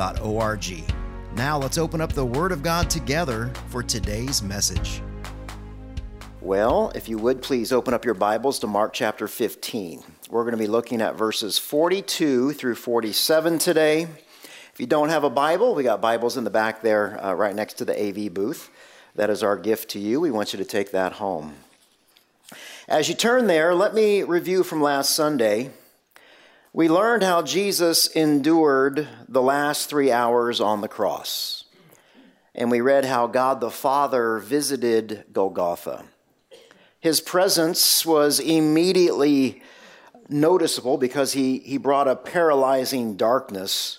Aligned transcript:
riverbible.org. 0.00 0.94
Now 1.36 1.58
let's 1.58 1.78
open 1.78 2.00
up 2.00 2.12
the 2.12 2.24
Word 2.24 2.52
of 2.52 2.62
God 2.62 2.90
together 2.90 3.52
for 3.68 3.82
today's 3.82 4.42
message. 4.42 5.02
Well, 6.40 6.90
if 6.94 7.08
you 7.08 7.18
would 7.18 7.42
please 7.42 7.72
open 7.72 7.94
up 7.94 8.04
your 8.04 8.14
Bibles 8.14 8.58
to 8.60 8.66
Mark 8.66 8.92
chapter 8.92 9.28
15. 9.28 10.02
We're 10.30 10.42
going 10.42 10.52
to 10.52 10.58
be 10.58 10.66
looking 10.66 11.02
at 11.02 11.16
verses 11.16 11.58
42 11.58 12.54
through 12.54 12.76
47 12.76 13.58
today. 13.58 14.02
If 14.72 14.80
you 14.80 14.86
don't 14.86 15.10
have 15.10 15.24
a 15.24 15.30
Bible, 15.30 15.74
we 15.74 15.82
got 15.82 16.00
Bibles 16.00 16.36
in 16.36 16.44
the 16.44 16.50
back 16.50 16.82
there 16.82 17.22
uh, 17.22 17.34
right 17.34 17.54
next 17.54 17.74
to 17.74 17.84
the 17.84 18.00
AV 18.00 18.32
booth. 18.32 18.70
That 19.14 19.28
is 19.28 19.42
our 19.42 19.56
gift 19.56 19.90
to 19.90 19.98
you. 19.98 20.20
We 20.20 20.30
want 20.30 20.52
you 20.52 20.58
to 20.58 20.64
take 20.64 20.92
that 20.92 21.14
home. 21.14 21.56
As 22.88 23.08
you 23.08 23.14
turn 23.14 23.46
there, 23.46 23.74
let 23.74 23.94
me 23.94 24.22
review 24.22 24.64
from 24.64 24.80
last 24.80 25.14
Sunday. 25.14 25.70
We 26.72 26.88
learned 26.88 27.24
how 27.24 27.42
Jesus 27.42 28.06
endured 28.06 29.08
the 29.28 29.42
last 29.42 29.90
three 29.90 30.12
hours 30.12 30.60
on 30.60 30.82
the 30.82 30.88
cross. 30.88 31.64
And 32.54 32.70
we 32.70 32.80
read 32.80 33.04
how 33.04 33.26
God 33.26 33.60
the 33.60 33.72
Father 33.72 34.38
visited 34.38 35.24
Golgotha. 35.32 36.04
His 37.00 37.20
presence 37.20 38.06
was 38.06 38.38
immediately 38.38 39.62
noticeable 40.28 40.96
because 40.96 41.32
he, 41.32 41.58
he 41.58 41.76
brought 41.76 42.06
a 42.06 42.14
paralyzing 42.14 43.16
darkness. 43.16 43.98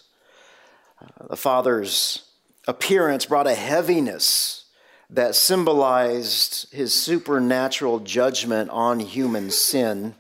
Uh, 1.02 1.28
the 1.28 1.36
Father's 1.36 2.24
appearance 2.70 3.26
brought 3.26 3.48
a 3.48 3.56
heaviness 3.56 4.66
that 5.10 5.36
symbolized 5.36 6.72
his 6.72 6.94
supernatural 6.94 8.00
judgment 8.00 8.70
on 8.70 9.02
human 9.02 9.52
sin. 9.52 10.16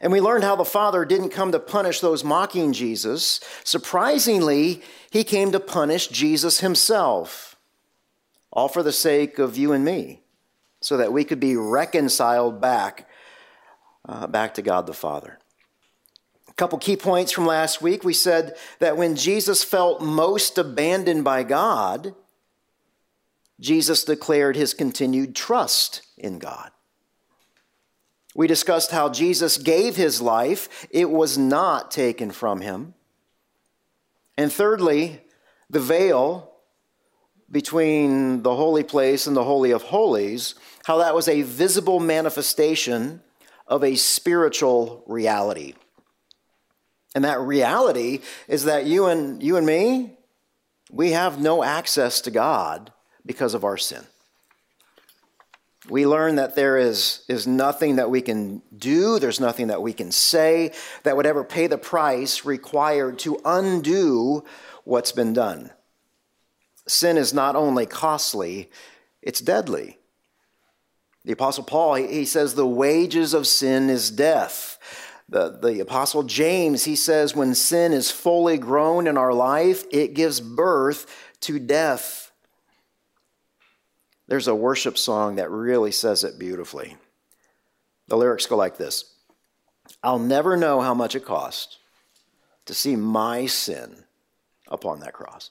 And 0.00 0.12
we 0.12 0.20
learned 0.20 0.44
how 0.44 0.56
the 0.56 0.64
Father 0.64 1.04
didn't 1.04 1.30
come 1.30 1.52
to 1.52 1.58
punish 1.58 2.00
those 2.00 2.22
mocking 2.22 2.72
Jesus. 2.72 3.40
Surprisingly, 3.64 4.82
he 5.10 5.24
came 5.24 5.50
to 5.52 5.60
punish 5.60 6.08
Jesus 6.08 6.60
himself, 6.60 7.56
all 8.52 8.68
for 8.68 8.82
the 8.82 8.92
sake 8.92 9.38
of 9.38 9.56
you 9.56 9.72
and 9.72 9.84
me, 9.84 10.22
so 10.80 10.96
that 10.96 11.12
we 11.12 11.24
could 11.24 11.40
be 11.40 11.56
reconciled 11.56 12.60
back, 12.60 13.08
uh, 14.08 14.26
back 14.28 14.54
to 14.54 14.62
God 14.62 14.86
the 14.86 14.94
Father. 14.94 15.38
A 16.48 16.52
couple 16.54 16.78
key 16.78 16.96
points 16.96 17.32
from 17.32 17.46
last 17.46 17.82
week. 17.82 18.04
We 18.04 18.14
said 18.14 18.56
that 18.78 18.96
when 18.96 19.16
Jesus 19.16 19.64
felt 19.64 20.00
most 20.00 20.58
abandoned 20.58 21.24
by 21.24 21.42
God, 21.42 22.14
Jesus 23.60 24.04
declared 24.04 24.54
his 24.54 24.74
continued 24.74 25.34
trust 25.34 26.02
in 26.16 26.38
God. 26.38 26.70
We 28.38 28.46
discussed 28.46 28.92
how 28.92 29.08
Jesus 29.08 29.58
gave 29.58 29.96
his 29.96 30.22
life, 30.22 30.86
it 30.92 31.10
was 31.10 31.36
not 31.36 31.90
taken 31.90 32.30
from 32.30 32.60
him. 32.60 32.94
And 34.36 34.52
thirdly, 34.52 35.20
the 35.68 35.80
veil 35.80 36.52
between 37.50 38.44
the 38.44 38.54
holy 38.54 38.84
place 38.84 39.26
and 39.26 39.36
the 39.36 39.42
Holy 39.42 39.72
of 39.72 39.82
Holies, 39.82 40.54
how 40.84 40.98
that 40.98 41.16
was 41.16 41.26
a 41.26 41.42
visible 41.42 41.98
manifestation 41.98 43.22
of 43.66 43.82
a 43.82 43.96
spiritual 43.96 45.02
reality. 45.08 45.74
And 47.16 47.24
that 47.24 47.40
reality 47.40 48.20
is 48.46 48.66
that 48.66 48.86
you 48.86 49.06
and, 49.06 49.42
you 49.42 49.56
and 49.56 49.66
me, 49.66 50.16
we 50.92 51.10
have 51.10 51.40
no 51.40 51.64
access 51.64 52.20
to 52.20 52.30
God 52.30 52.92
because 53.26 53.54
of 53.54 53.64
our 53.64 53.76
sin 53.76 54.04
we 55.90 56.06
learn 56.06 56.36
that 56.36 56.54
there 56.54 56.76
is, 56.76 57.24
is 57.28 57.46
nothing 57.46 57.96
that 57.96 58.10
we 58.10 58.20
can 58.20 58.62
do, 58.76 59.18
there's 59.18 59.40
nothing 59.40 59.68
that 59.68 59.82
we 59.82 59.92
can 59.92 60.12
say 60.12 60.72
that 61.02 61.16
would 61.16 61.26
ever 61.26 61.44
pay 61.44 61.66
the 61.66 61.78
price 61.78 62.44
required 62.44 63.18
to 63.20 63.40
undo 63.44 64.44
what's 64.84 65.12
been 65.12 65.32
done. 65.32 65.70
Sin 66.86 67.16
is 67.16 67.34
not 67.34 67.56
only 67.56 67.86
costly, 67.86 68.70
it's 69.22 69.40
deadly. 69.40 69.98
The 71.24 71.32
Apostle 71.32 71.64
Paul, 71.64 71.94
he, 71.96 72.24
says, 72.24 72.54
the 72.54 72.66
wages 72.66 73.34
of 73.34 73.46
sin 73.46 73.90
is 73.90 74.10
death. 74.10 74.78
The, 75.28 75.58
the 75.60 75.80
Apostle 75.80 76.22
James, 76.22 76.84
he 76.84 76.96
says, 76.96 77.36
when 77.36 77.54
sin 77.54 77.92
is 77.92 78.10
fully 78.10 78.56
grown 78.56 79.06
in 79.06 79.18
our 79.18 79.34
life, 79.34 79.84
it 79.90 80.14
gives 80.14 80.40
birth 80.40 81.06
to 81.40 81.58
death. 81.58 82.27
There's 84.28 84.46
a 84.46 84.54
worship 84.54 84.96
song 84.96 85.36
that 85.36 85.50
really 85.50 85.90
says 85.90 86.22
it 86.22 86.38
beautifully. 86.38 86.96
The 88.06 88.16
lyrics 88.16 88.46
go 88.46 88.56
like 88.56 88.76
this 88.76 89.16
I'll 90.02 90.18
never 90.18 90.56
know 90.56 90.80
how 90.80 90.94
much 90.94 91.16
it 91.16 91.24
cost 91.24 91.78
to 92.66 92.74
see 92.74 92.94
my 92.94 93.46
sin 93.46 94.04
upon 94.68 95.00
that 95.00 95.14
cross. 95.14 95.50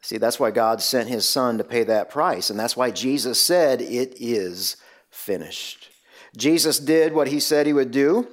See, 0.00 0.18
that's 0.18 0.40
why 0.40 0.50
God 0.50 0.82
sent 0.82 1.08
his 1.08 1.28
son 1.28 1.58
to 1.58 1.64
pay 1.64 1.84
that 1.84 2.10
price. 2.10 2.50
And 2.50 2.58
that's 2.58 2.76
why 2.76 2.90
Jesus 2.90 3.40
said, 3.40 3.80
It 3.80 4.16
is 4.20 4.76
finished. 5.10 5.90
Jesus 6.36 6.80
did 6.80 7.12
what 7.12 7.28
he 7.28 7.38
said 7.38 7.66
he 7.66 7.72
would 7.72 7.92
do. 7.92 8.26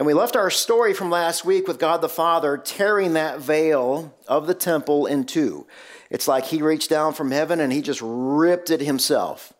And 0.00 0.06
we 0.06 0.14
left 0.14 0.34
our 0.34 0.48
story 0.48 0.94
from 0.94 1.10
last 1.10 1.44
week 1.44 1.68
with 1.68 1.78
God 1.78 2.00
the 2.00 2.08
Father 2.08 2.56
tearing 2.56 3.12
that 3.12 3.38
veil 3.38 4.16
of 4.26 4.46
the 4.46 4.54
temple 4.54 5.04
in 5.04 5.24
two. 5.24 5.66
It's 6.08 6.26
like 6.26 6.46
he 6.46 6.62
reached 6.62 6.88
down 6.88 7.12
from 7.12 7.30
heaven 7.30 7.60
and 7.60 7.70
he 7.70 7.82
just 7.82 8.00
ripped 8.02 8.70
it 8.70 8.80
himself 8.80 9.52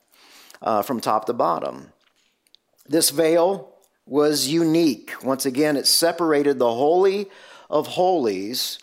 uh, 0.62 0.80
from 0.80 0.98
top 0.98 1.26
to 1.26 1.34
bottom. 1.34 1.92
This 2.88 3.10
veil 3.10 3.74
was 4.06 4.48
unique. 4.48 5.12
Once 5.22 5.44
again, 5.44 5.76
it 5.76 5.86
separated 5.86 6.58
the 6.58 6.72
Holy 6.72 7.28
of 7.68 7.88
Holies 7.88 8.78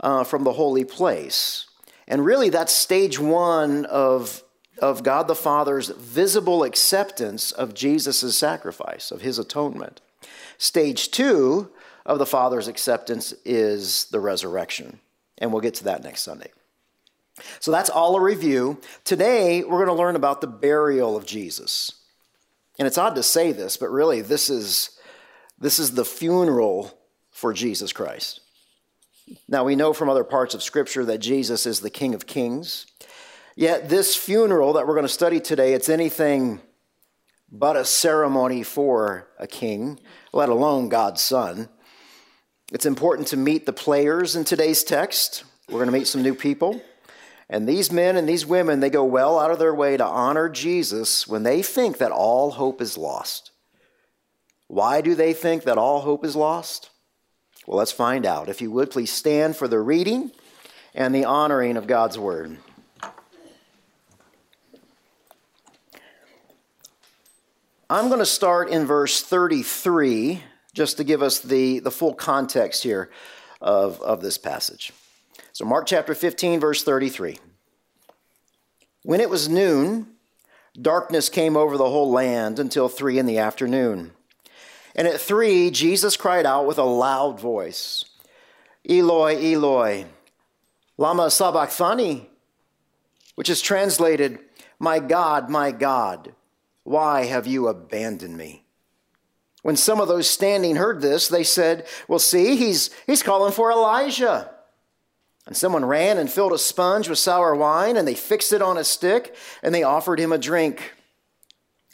uh, 0.00 0.24
from 0.24 0.44
the 0.44 0.52
holy 0.52 0.84
place. 0.84 1.64
And 2.06 2.22
really, 2.22 2.50
that's 2.50 2.74
stage 2.74 3.18
one 3.18 3.86
of, 3.86 4.42
of 4.76 5.02
God 5.02 5.26
the 5.26 5.34
Father's 5.34 5.88
visible 5.88 6.64
acceptance 6.64 7.50
of 7.50 7.72
Jesus' 7.72 8.36
sacrifice, 8.36 9.10
of 9.10 9.22
his 9.22 9.38
atonement. 9.38 10.02
Stage 10.58 11.10
two 11.10 11.70
of 12.04 12.18
the 12.18 12.26
Father's 12.26 12.68
acceptance 12.68 13.32
is 13.44 14.06
the 14.06 14.20
resurrection. 14.20 15.00
And 15.38 15.52
we'll 15.52 15.62
get 15.62 15.74
to 15.74 15.84
that 15.84 16.02
next 16.02 16.22
Sunday. 16.22 16.50
So 17.60 17.70
that's 17.70 17.90
all 17.90 18.16
a 18.16 18.20
review. 18.20 18.80
Today, 19.04 19.62
we're 19.62 19.84
going 19.84 19.86
to 19.86 20.02
learn 20.02 20.16
about 20.16 20.40
the 20.40 20.48
burial 20.48 21.16
of 21.16 21.24
Jesus. 21.24 21.92
And 22.78 22.86
it's 22.86 22.98
odd 22.98 23.14
to 23.14 23.22
say 23.22 23.52
this, 23.52 23.76
but 23.76 23.90
really, 23.90 24.20
this 24.20 24.50
is, 24.50 24.98
this 25.58 25.78
is 25.78 25.92
the 25.92 26.04
funeral 26.04 26.98
for 27.30 27.52
Jesus 27.52 27.92
Christ. 27.92 28.40
Now, 29.48 29.62
we 29.62 29.76
know 29.76 29.92
from 29.92 30.08
other 30.08 30.24
parts 30.24 30.54
of 30.54 30.62
Scripture 30.62 31.04
that 31.04 31.18
Jesus 31.18 31.66
is 31.66 31.80
the 31.80 31.90
King 31.90 32.14
of 32.14 32.26
Kings. 32.26 32.86
Yet, 33.54 33.88
this 33.88 34.16
funeral 34.16 34.72
that 34.72 34.86
we're 34.86 34.94
going 34.94 35.06
to 35.06 35.08
study 35.08 35.38
today, 35.38 35.74
it's 35.74 35.88
anything 35.88 36.60
but 37.50 37.76
a 37.76 37.84
ceremony 37.84 38.62
for 38.62 39.28
a 39.38 39.46
king, 39.46 39.98
let 40.32 40.48
alone 40.48 40.88
God's 40.88 41.22
Son. 41.22 41.68
It's 42.72 42.86
important 42.86 43.28
to 43.28 43.36
meet 43.36 43.64
the 43.64 43.72
players 43.72 44.36
in 44.36 44.44
today's 44.44 44.84
text. 44.84 45.44
We're 45.68 45.78
going 45.78 45.86
to 45.86 45.92
meet 45.92 46.06
some 46.06 46.22
new 46.22 46.34
people. 46.34 46.82
And 47.48 47.66
these 47.66 47.90
men 47.90 48.16
and 48.16 48.28
these 48.28 48.44
women, 48.44 48.80
they 48.80 48.90
go 48.90 49.04
well 49.04 49.38
out 49.38 49.50
of 49.50 49.58
their 49.58 49.74
way 49.74 49.96
to 49.96 50.04
honor 50.04 50.50
Jesus 50.50 51.26
when 51.26 51.44
they 51.44 51.62
think 51.62 51.98
that 51.98 52.12
all 52.12 52.50
hope 52.50 52.82
is 52.82 52.98
lost. 52.98 53.52
Why 54.66 55.00
do 55.00 55.14
they 55.14 55.32
think 55.32 55.64
that 55.64 55.78
all 55.78 56.00
hope 56.00 56.26
is 56.26 56.36
lost? 56.36 56.90
Well, 57.66 57.78
let's 57.78 57.92
find 57.92 58.26
out. 58.26 58.50
If 58.50 58.60
you 58.60 58.70
would, 58.72 58.90
please 58.90 59.10
stand 59.10 59.56
for 59.56 59.66
the 59.66 59.80
reading 59.80 60.30
and 60.94 61.14
the 61.14 61.24
honoring 61.24 61.78
of 61.78 61.86
God's 61.86 62.18
word. 62.18 62.58
I'm 67.90 68.08
going 68.08 68.18
to 68.18 68.26
start 68.26 68.68
in 68.68 68.84
verse 68.84 69.22
33 69.22 70.42
just 70.74 70.98
to 70.98 71.04
give 71.04 71.22
us 71.22 71.38
the, 71.40 71.78
the 71.78 71.90
full 71.90 72.12
context 72.12 72.82
here 72.82 73.08
of, 73.62 74.02
of 74.02 74.20
this 74.20 74.36
passage. 74.36 74.92
So, 75.52 75.64
Mark 75.64 75.86
chapter 75.86 76.14
15, 76.14 76.60
verse 76.60 76.84
33. 76.84 77.38
When 79.04 79.22
it 79.22 79.30
was 79.30 79.48
noon, 79.48 80.06
darkness 80.78 81.30
came 81.30 81.56
over 81.56 81.78
the 81.78 81.88
whole 81.88 82.10
land 82.10 82.58
until 82.58 82.90
three 82.90 83.18
in 83.18 83.24
the 83.24 83.38
afternoon. 83.38 84.12
And 84.94 85.08
at 85.08 85.18
three, 85.18 85.70
Jesus 85.70 86.14
cried 86.14 86.44
out 86.44 86.66
with 86.66 86.76
a 86.76 86.84
loud 86.84 87.40
voice 87.40 88.04
Eloi, 88.86 89.34
Eloi, 89.36 90.04
Lama 90.98 91.30
Sabachthani, 91.30 92.28
which 93.34 93.48
is 93.48 93.62
translated, 93.62 94.40
My 94.78 94.98
God, 94.98 95.48
my 95.48 95.72
God, 95.72 96.34
why 96.88 97.26
have 97.26 97.46
you 97.46 97.68
abandoned 97.68 98.36
me? 98.36 98.64
When 99.62 99.76
some 99.76 100.00
of 100.00 100.08
those 100.08 100.28
standing 100.28 100.76
heard 100.76 101.02
this, 101.02 101.28
they 101.28 101.44
said, 101.44 101.86
Well, 102.08 102.18
see, 102.18 102.56
he's, 102.56 102.88
he's 103.06 103.22
calling 103.22 103.52
for 103.52 103.70
Elijah. 103.70 104.50
And 105.46 105.54
someone 105.54 105.84
ran 105.84 106.16
and 106.16 106.30
filled 106.30 106.52
a 106.52 106.58
sponge 106.58 107.08
with 107.08 107.18
sour 107.18 107.54
wine, 107.54 107.98
and 107.98 108.08
they 108.08 108.14
fixed 108.14 108.54
it 108.54 108.62
on 108.62 108.78
a 108.78 108.84
stick, 108.84 109.34
and 109.62 109.74
they 109.74 109.82
offered 109.82 110.18
him 110.18 110.32
a 110.32 110.38
drink. 110.38 110.94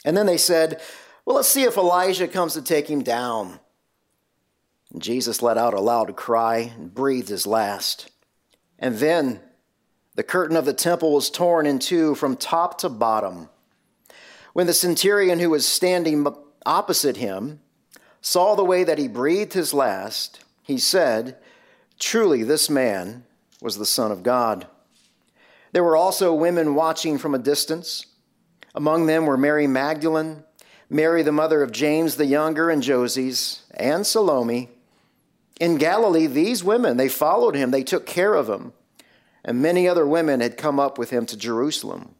And 0.05 0.15
then 0.15 0.27
they 0.27 0.37
said, 0.37 0.81
Well, 1.25 1.35
let's 1.35 1.49
see 1.49 1.63
if 1.63 1.75
Elijah 1.75 2.29
comes 2.29 2.53
to 2.53 2.61
take 2.61 2.89
him 2.89 3.03
down. 3.03 3.59
And 4.93 5.01
Jesus 5.01 5.41
let 5.41 5.57
out 5.57 5.73
a 5.73 5.81
loud 5.81 6.15
cry 6.15 6.71
and 6.77 6.93
breathed 6.93 7.29
his 7.29 7.45
last. 7.45 8.09
And 8.79 8.95
then 8.95 9.41
the 10.15 10.23
curtain 10.23 10.55
of 10.55 10.63
the 10.63 10.73
temple 10.73 11.11
was 11.11 11.29
torn 11.29 11.65
in 11.65 11.79
two 11.79 12.15
from 12.15 12.37
top 12.37 12.77
to 12.77 12.87
bottom. 12.87 13.49
When 14.55 14.67
the 14.67 14.73
centurion 14.73 15.39
who 15.39 15.49
was 15.49 15.65
standing 15.65 16.25
opposite 16.65 17.17
him 17.17 17.59
saw 18.21 18.55
the 18.55 18.63
way 18.63 18.85
that 18.85 18.97
he 18.97 19.09
breathed 19.09 19.51
his 19.51 19.73
last, 19.73 20.45
he 20.63 20.77
said, 20.77 21.35
Truly, 21.99 22.41
this 22.41 22.69
man 22.69 23.25
was 23.61 23.77
the 23.77 23.85
Son 23.85 24.13
of 24.13 24.23
God. 24.23 24.65
There 25.73 25.83
were 25.83 25.97
also 25.97 26.33
women 26.33 26.73
watching 26.73 27.17
from 27.17 27.35
a 27.35 27.37
distance. 27.37 28.05
Among 28.73 29.07
them 29.07 29.25
were 29.25 29.35
Mary 29.35 29.67
Magdalene, 29.67 30.45
Mary 30.89 31.21
the 31.21 31.33
mother 31.33 31.61
of 31.61 31.73
James 31.73 32.15
the 32.15 32.25
younger 32.25 32.69
and 32.69 32.81
Joses, 32.81 33.63
and 33.73 34.07
Salome. 34.07 34.69
In 35.59 35.75
Galilee, 35.75 36.27
these 36.27 36.63
women, 36.63 36.95
they 36.95 37.09
followed 37.09 37.55
him, 37.55 37.71
they 37.71 37.83
took 37.83 38.05
care 38.05 38.35
of 38.35 38.49
him, 38.49 38.71
and 39.43 39.61
many 39.61 39.85
other 39.85 40.07
women 40.07 40.39
had 40.39 40.55
come 40.55 40.79
up 40.79 40.97
with 40.97 41.09
him 41.09 41.25
to 41.25 41.35
Jerusalem. 41.35 42.15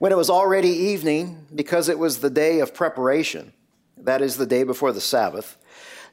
When 0.00 0.12
it 0.12 0.16
was 0.16 0.30
already 0.30 0.70
evening, 0.70 1.44
because 1.54 1.90
it 1.90 1.98
was 1.98 2.20
the 2.20 2.30
day 2.30 2.60
of 2.60 2.72
preparation, 2.72 3.52
that 3.98 4.22
is 4.22 4.38
the 4.38 4.46
day 4.46 4.62
before 4.62 4.92
the 4.92 5.00
Sabbath, 5.00 5.58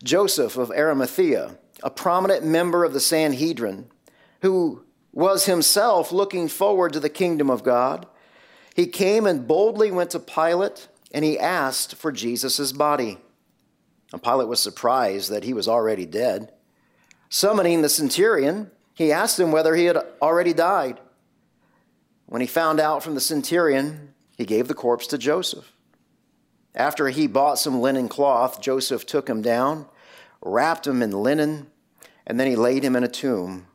Joseph 0.04 0.58
of 0.58 0.72
Arimathea, 0.72 1.58
a 1.82 1.90
prominent 1.90 2.44
member 2.44 2.84
of 2.84 2.92
the 2.92 3.00
Sanhedrin, 3.00 3.90
who 4.42 4.84
was 5.14 5.46
himself 5.46 6.12
looking 6.12 6.50
forward 6.50 6.92
to 6.92 7.00
the 7.00 7.08
kingdom 7.08 7.50
of 7.50 7.64
God, 7.64 8.06
he 8.76 8.88
came 8.88 9.26
and 9.26 9.48
boldly 9.48 9.90
went 9.90 10.10
to 10.10 10.20
Pilate 10.20 10.90
and 11.14 11.24
he 11.24 11.40
asked 11.40 11.96
for 11.96 12.12
Jesus' 12.12 12.74
body. 12.74 13.18
And 14.12 14.22
Pilate 14.22 14.50
was 14.50 14.60
surprised 14.60 15.32
that 15.32 15.46
he 15.46 15.54
was 15.54 15.70
already 15.70 16.06
dead. 16.06 16.52
Summoning 17.30 17.84
the 17.84 17.88
centurion, 17.88 18.70
he 18.94 19.14
asked 19.14 19.40
him 19.40 19.54
whether 19.54 19.76
he 19.76 19.86
had 19.86 19.98
already 20.22 20.52
died. 20.52 21.00
When 22.28 22.42
he 22.42 22.48
found 22.48 22.80
out 22.80 23.04
from 23.04 23.16
the 23.16 23.22
centurion, 23.22 24.14
he 24.38 24.46
gave 24.46 24.68
the 24.68 24.74
corpse 24.74 25.08
to 25.08 25.18
Joseph. 25.18 25.74
After 26.76 27.08
he 27.08 27.26
bought 27.26 27.58
some 27.58 27.82
linen 27.82 28.08
cloth, 28.08 28.62
Joseph 28.62 29.06
took 29.06 29.28
him 29.28 29.42
down, 29.42 29.88
wrapped 30.42 30.86
him 30.86 31.02
in 31.02 31.12
linen, 31.12 31.72
and 32.28 32.40
then 32.40 32.48
he 32.48 32.56
laid 32.56 32.84
him 32.84 32.96
in 32.96 33.04
a 33.04 33.08
tomb 33.08 33.66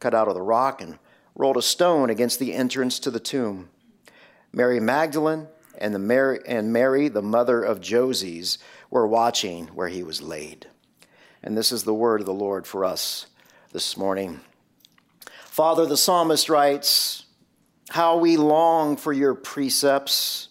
cut 0.00 0.14
out 0.14 0.26
of 0.26 0.34
the 0.34 0.42
rock 0.42 0.82
and 0.82 0.98
rolled 1.36 1.56
a 1.56 1.62
stone 1.62 2.10
against 2.10 2.40
the 2.40 2.52
entrance 2.54 2.98
to 2.98 3.10
the 3.10 3.20
tomb. 3.20 3.70
Mary 4.52 4.80
Magdalene 4.80 5.46
and, 5.78 5.94
the 5.94 5.98
Mary, 6.00 6.40
and 6.44 6.72
Mary, 6.72 7.08
the 7.08 7.22
mother 7.22 7.62
of 7.62 7.80
Joses, 7.80 8.58
were 8.90 9.06
watching 9.06 9.68
where 9.68 9.88
he 9.88 10.02
was 10.02 10.20
laid. 10.20 10.66
And 11.42 11.56
this 11.56 11.70
is 11.70 11.84
the 11.84 11.94
word 11.94 12.20
of 12.20 12.26
the 12.26 12.34
Lord 12.34 12.66
for 12.66 12.84
us 12.84 13.26
this 13.72 13.96
morning. 13.96 14.40
Father, 15.44 15.86
the 15.86 15.96
psalmist 15.96 16.48
writes, 16.48 17.24
How 17.92 18.16
we 18.16 18.38
long 18.38 18.96
for 18.96 19.12
your 19.12 19.34
precepts. 19.34 20.48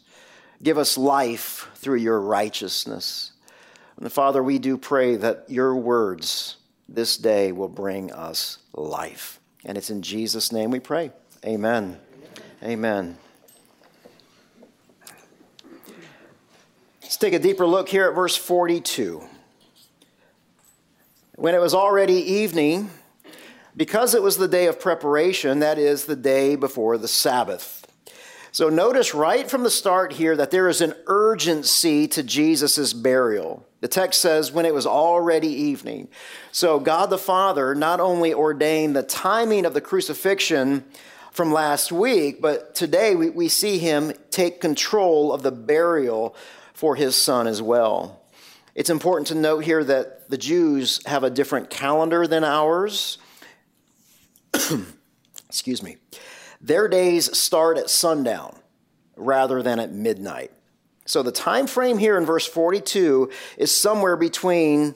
Give 0.61 0.77
us 0.77 0.95
life 0.95 1.71
through 1.73 1.97
your 1.97 2.21
righteousness. 2.21 3.31
And 3.99 4.13
Father, 4.13 4.43
we 4.43 4.59
do 4.59 4.77
pray 4.77 5.15
that 5.15 5.45
your 5.47 5.75
words 5.75 6.57
this 6.87 7.17
day 7.17 7.51
will 7.51 7.67
bring 7.67 8.11
us 8.11 8.59
life. 8.75 9.39
And 9.65 9.75
it's 9.75 9.89
in 9.89 10.03
Jesus' 10.03 10.51
name 10.51 10.69
we 10.69 10.79
pray. 10.79 11.13
Amen. 11.43 11.97
Amen. 12.61 13.17
Let's 17.01 17.17
take 17.17 17.33
a 17.33 17.39
deeper 17.39 17.65
look 17.65 17.89
here 17.89 18.07
at 18.07 18.13
verse 18.13 18.37
42. 18.37 19.27
When 21.37 21.55
it 21.55 21.59
was 21.59 21.73
already 21.73 22.13
evening, 22.13 22.91
because 23.75 24.13
it 24.13 24.21
was 24.21 24.37
the 24.37 24.47
day 24.47 24.67
of 24.67 24.79
preparation, 24.79 25.59
that 25.59 25.77
is, 25.77 26.05
the 26.05 26.15
day 26.15 26.55
before 26.55 26.97
the 26.97 27.07
Sabbath. 27.07 27.77
So 28.53 28.67
notice 28.67 29.13
right 29.13 29.49
from 29.49 29.63
the 29.63 29.69
start 29.69 30.13
here 30.13 30.35
that 30.35 30.51
there 30.51 30.67
is 30.67 30.81
an 30.81 30.93
urgency 31.07 32.05
to 32.09 32.21
Jesus' 32.21 32.91
burial. 32.91 33.65
The 33.79 33.87
text 33.87 34.19
says, 34.21 34.51
when 34.51 34.65
it 34.65 34.73
was 34.73 34.85
already 34.85 35.47
evening. 35.47 36.09
So 36.51 36.77
God 36.77 37.09
the 37.09 37.17
Father 37.17 37.73
not 37.73 38.01
only 38.01 38.33
ordained 38.33 38.95
the 38.95 39.03
timing 39.03 39.65
of 39.65 39.73
the 39.73 39.79
crucifixion 39.79 40.83
from 41.31 41.53
last 41.53 41.93
week, 41.93 42.41
but 42.41 42.75
today 42.75 43.15
we, 43.15 43.29
we 43.29 43.47
see 43.47 43.79
him 43.79 44.11
take 44.31 44.59
control 44.59 45.31
of 45.31 45.43
the 45.43 45.51
burial 45.51 46.35
for 46.73 46.97
his 46.97 47.15
son 47.15 47.47
as 47.47 47.61
well. 47.61 48.21
It's 48.75 48.89
important 48.89 49.27
to 49.27 49.35
note 49.35 49.63
here 49.63 49.83
that 49.83 50.29
the 50.29 50.37
Jews 50.37 50.99
have 51.05 51.23
a 51.23 51.29
different 51.29 51.69
calendar 51.69 52.27
than 52.27 52.43
ours. 52.43 53.17
Excuse 55.49 55.83
me. 55.83 55.97
Their 56.59 56.87
days 56.87 57.37
start 57.37 57.77
at 57.77 57.89
sundown 57.89 58.55
rather 59.15 59.61
than 59.61 59.79
at 59.79 59.91
midnight. 59.91 60.51
So 61.05 61.23
the 61.23 61.31
time 61.31 61.67
frame 61.67 61.97
here 61.97 62.17
in 62.17 62.25
verse 62.25 62.47
42 62.47 63.29
is 63.57 63.71
somewhere 63.71 64.15
between 64.15 64.95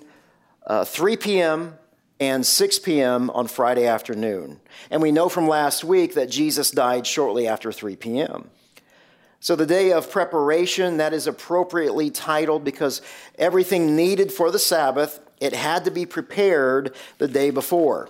uh, 0.66 0.86
3 0.86 1.18
p.m. 1.18 1.78
and 2.20 2.46
6 2.46 2.80
p.m. 2.80 3.30
on 3.32 3.48
Friday 3.48 3.86
afternoon. 3.86 4.60
And 4.90 5.02
we 5.02 5.12
know 5.12 5.30
from 5.30 5.48
last 5.48 5.84
week 5.84 6.14
that 6.14 6.30
Jesus 6.30 6.72
died 6.72 7.06
shortly 7.08 7.48
after 7.48 7.72
3 7.72 7.96
p.m. 7.96 8.50
So 9.40 9.56
the 9.56 9.66
day 9.66 9.92
of 9.92 10.10
preparation, 10.10 10.98
that 10.98 11.14
is 11.14 11.28
appropriately 11.28 12.10
titled 12.10 12.64
because 12.64 13.02
everything 13.38 13.96
needed 13.96 14.32
for 14.32 14.50
the 14.50 14.58
Sabbath, 14.60 15.20
it 15.40 15.54
had 15.54 15.86
to 15.86 15.92
be 15.92 16.06
prepared 16.06 16.96
the 17.18 17.28
day 17.28 17.50
before. 17.50 18.10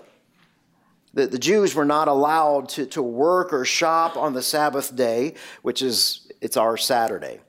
The, 1.16 1.28
the 1.28 1.40
Jews 1.40 1.74
were 1.74 1.86
not 1.86 2.08
allowed 2.08 2.70
to, 2.70 2.86
to 2.88 3.02
work 3.02 3.54
or 3.54 3.66
shop 3.66 4.18
on 4.18 4.34
the 4.34 4.44
Sabbath 4.44 4.96
day, 4.96 5.34
which 5.64 5.82
is, 5.82 6.30
it's 6.42 6.58
our 6.58 6.78
Saturday. 6.78 7.40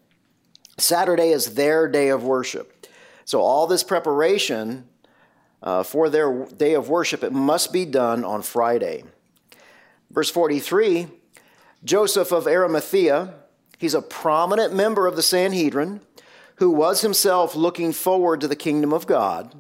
Saturday 0.79 1.31
is 1.31 1.55
their 1.55 1.89
day 1.89 2.09
of 2.09 2.23
worship. 2.23 2.87
So 3.25 3.41
all 3.41 3.67
this 3.67 3.83
preparation 3.83 4.87
uh, 5.63 5.83
for 5.83 6.09
their 6.09 6.47
day 6.47 6.75
of 6.75 6.89
worship, 6.89 7.25
it 7.25 7.33
must 7.33 7.73
be 7.73 7.85
done 7.85 8.25
on 8.25 8.43
Friday. 8.43 9.05
Verse 10.11 10.31
43 10.31 11.09
Joseph 11.85 12.33
of 12.33 12.47
Arimathea, 12.47 13.35
he's 13.79 13.95
a 13.95 14.03
prominent 14.03 14.75
member 14.75 15.07
of 15.07 15.17
the 15.17 15.23
Sanhedrin 15.23 16.01
who 16.57 16.71
was 16.71 17.03
himself 17.03 17.55
looking 17.55 17.93
forward 17.93 18.41
to 18.41 18.49
the 18.49 18.57
kingdom 18.57 18.93
of 18.93 19.07
God. 19.07 19.55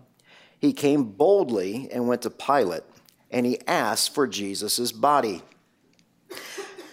He 0.58 0.72
came 0.72 1.04
boldly 1.04 1.88
and 1.92 2.08
went 2.08 2.22
to 2.22 2.30
Pilate 2.30 2.84
and 3.30 3.46
he 3.46 3.60
asked 3.66 4.14
for 4.14 4.26
Jesus' 4.26 4.92
body. 4.92 5.42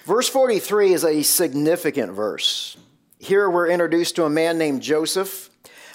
Verse 0.05 0.27
43 0.27 0.93
is 0.93 1.05
a 1.05 1.23
significant 1.23 2.11
verse. 2.11 2.77
Here 3.19 3.49
we're 3.49 3.69
introduced 3.69 4.17
to 4.17 4.25
a 4.25 4.29
man 4.29 4.57
named 4.57 4.81
Joseph. 4.81 5.49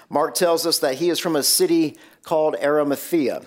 Mark 0.09 0.35
tells 0.35 0.66
us 0.66 0.78
that 0.78 0.95
he 0.95 1.11
is 1.11 1.18
from 1.18 1.37
a 1.37 1.42
city 1.42 1.99
called 2.23 2.57
Arimathea. 2.57 3.42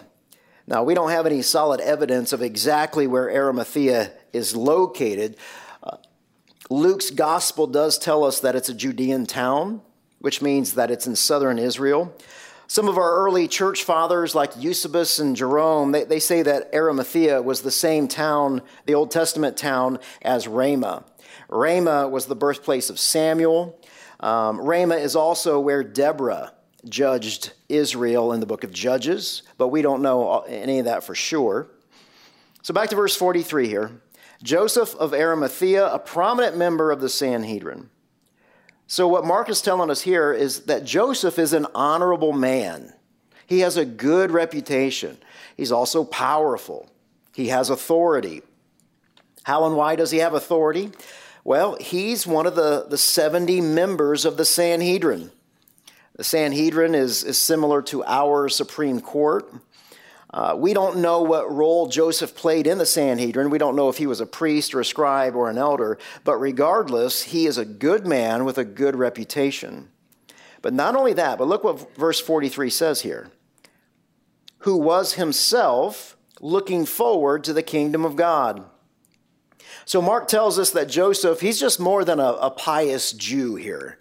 Now, 0.68 0.84
we 0.84 0.94
don't 0.94 1.10
have 1.10 1.26
any 1.26 1.42
solid 1.42 1.82
evidence 1.82 2.32
of 2.34 2.42
exactly 2.42 3.08
where 3.08 3.30
Arimathea 3.30 4.12
is 4.32 4.56
located. 4.56 5.36
Uh, 5.82 5.98
Luke's 6.70 7.10
gospel 7.10 7.66
does 7.66 7.98
tell 7.98 8.24
us 8.24 8.40
that 8.42 8.56
it's 8.56 8.70
a 8.70 8.74
Judean 8.74 9.26
town, 9.26 9.82
which 10.20 10.42
means 10.42 10.76
that 10.76 10.92
it's 10.92 11.08
in 11.08 11.16
southern 11.16 11.58
Israel. 11.58 12.16
Some 12.72 12.88
of 12.88 12.98
our 12.98 13.18
early 13.18 13.50
church 13.50 13.84
fathers, 13.84 14.34
like 14.34 14.54
Eusebius 14.58 15.20
and 15.20 15.36
Jerome, 15.36 15.92
they, 15.92 16.06
they 16.06 16.22
say 16.22 16.42
that 16.42 16.70
Arimathea 16.74 17.42
was 17.42 17.64
the 17.64 17.70
same 17.70 18.08
town, 18.08 18.62
the 18.86 18.94
Old 18.94 19.12
Testament 19.12 19.58
town, 19.58 20.00
as 20.22 20.48
Ramah. 20.48 21.04
Ramah 21.50 22.08
was 22.08 22.28
the 22.28 22.36
birthplace 22.36 22.90
of 22.90 22.98
Samuel. 22.98 23.78
Um, 24.22 24.62
Ramah 24.62 24.96
is 24.96 25.18
also 25.18 25.60
where 25.60 25.84
Deborah 25.84 26.54
judged 26.88 27.52
Israel 27.68 28.32
in 28.32 28.40
the 28.40 28.46
book 28.46 28.64
of 28.64 28.72
Judges, 28.72 29.44
but 29.58 29.68
we 29.68 29.82
don't 29.82 30.02
know 30.02 30.40
any 30.48 30.80
of 30.80 30.86
that 30.86 31.04
for 31.04 31.14
sure. 31.14 31.68
So 32.62 32.74
back 32.74 32.88
to 32.92 32.96
verse 32.96 33.18
43 33.18 33.68
here. 33.68 34.02
Joseph 34.44 34.96
of 34.96 35.14
Arimathea, 35.14 35.88
a 35.88 36.00
prominent 36.00 36.56
member 36.56 36.90
of 36.90 37.02
the 37.02 37.10
Sanhedrin. 37.10 37.90
So, 38.92 39.08
what 39.08 39.24
Mark 39.24 39.48
is 39.48 39.62
telling 39.62 39.90
us 39.90 40.02
here 40.02 40.34
is 40.34 40.64
that 40.64 40.84
Joseph 40.84 41.40
is 41.40 41.54
an 41.54 41.66
honorable 41.74 42.34
man. 42.34 42.92
He 43.48 43.62
has 43.62 43.78
a 43.78 43.86
good 43.86 44.32
reputation. 44.32 45.18
He's 45.56 45.72
also 45.72 46.04
powerful. 46.04 46.90
He 47.34 47.48
has 47.48 47.70
authority. 47.70 48.42
How 49.44 49.66
and 49.66 49.78
why 49.78 49.96
does 49.96 50.12
he 50.12 50.18
have 50.18 50.34
authority? 50.34 50.92
Well, 51.46 51.78
he's 51.80 52.28
one 52.28 52.46
of 52.46 52.56
the, 52.56 52.86
the 52.90 52.98
70 52.98 53.62
members 53.62 54.26
of 54.26 54.36
the 54.36 54.44
Sanhedrin. 54.44 55.32
The 56.18 56.26
Sanhedrin 56.26 56.94
is, 56.94 57.24
is 57.24 57.38
similar 57.38 57.82
to 57.84 58.04
our 58.04 58.50
Supreme 58.50 59.00
Court. 59.00 59.50
Uh, 60.34 60.56
we 60.58 60.74
don't 60.74 60.98
know 60.98 61.22
what 61.22 61.52
role 61.52 61.88
Joseph 61.88 62.36
played 62.36 62.66
in 62.66 62.78
the 62.78 62.86
Sanhedrin. 62.86 63.50
We 63.50 63.58
don't 63.58 63.76
know 63.76 63.90
if 63.90 63.98
he 63.98 64.08
was 64.08 64.22
a 64.22 64.26
priest 64.26 64.74
or 64.74 64.80
a 64.80 64.86
scribe 64.86 65.36
or 65.36 65.50
an 65.50 65.58
elder, 65.58 65.98
but 66.24 66.38
regardless, 66.38 67.24
he 67.24 67.46
is 67.46 67.58
a 67.58 67.66
good 67.66 68.08
man 68.08 68.46
with 68.46 68.58
a 68.58 68.64
good 68.64 68.96
reputation. 68.96 69.90
But 70.62 70.74
not 70.74 70.96
only 70.96 71.14
that, 71.14 71.38
but 71.38 71.48
look 71.48 71.64
what 71.64 71.96
verse 71.96 72.20
43 72.20 72.70
says 72.70 73.02
here 73.02 73.32
who 74.60 74.78
was 74.78 75.14
himself 75.14 76.16
looking 76.40 76.86
forward 76.86 77.44
to 77.44 77.54
the 77.54 77.64
kingdom 77.64 78.06
of 78.06 78.16
God. 78.16 78.64
So 79.86 80.02
Mark 80.02 80.28
tells 80.28 80.60
us 80.60 80.70
that 80.72 80.88
Joseph, 80.88 81.42
he's 81.42 81.60
just 81.60 81.80
more 81.80 82.06
than 82.06 82.20
a, 82.20 82.34
a 82.34 82.52
pious 82.52 83.12
Jew 83.12 83.56
here. 83.56 83.98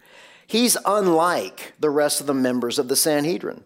He's 0.47 0.77
unlike 0.85 1.75
the 1.81 1.91
rest 1.91 2.21
of 2.21 2.27
the 2.27 2.35
members 2.35 2.79
of 2.79 2.89
the 2.89 2.97
Sanhedrin. 2.97 3.65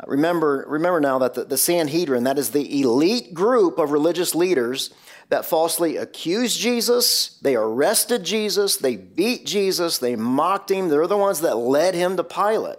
Uh, 0.00 0.04
remember, 0.06 0.64
remember 0.68 1.00
now 1.00 1.18
that 1.18 1.34
the, 1.34 1.44
the 1.44 1.56
Sanhedrin, 1.58 2.24
that 2.24 2.38
is 2.38 2.50
the 2.50 2.80
elite 2.80 3.34
group 3.34 3.78
of 3.78 3.90
religious 3.90 4.34
leaders 4.34 4.90
that 5.28 5.44
falsely 5.44 5.96
accused 5.96 6.58
Jesus, 6.58 7.38
they 7.42 7.54
arrested 7.54 8.24
Jesus, 8.24 8.76
they 8.76 8.96
beat 8.96 9.46
Jesus, 9.46 9.98
they 9.98 10.16
mocked 10.16 10.70
him. 10.70 10.88
They're 10.88 11.06
the 11.06 11.16
ones 11.16 11.40
that 11.42 11.56
led 11.56 11.94
him 11.94 12.16
to 12.16 12.24
Pilate. 12.24 12.78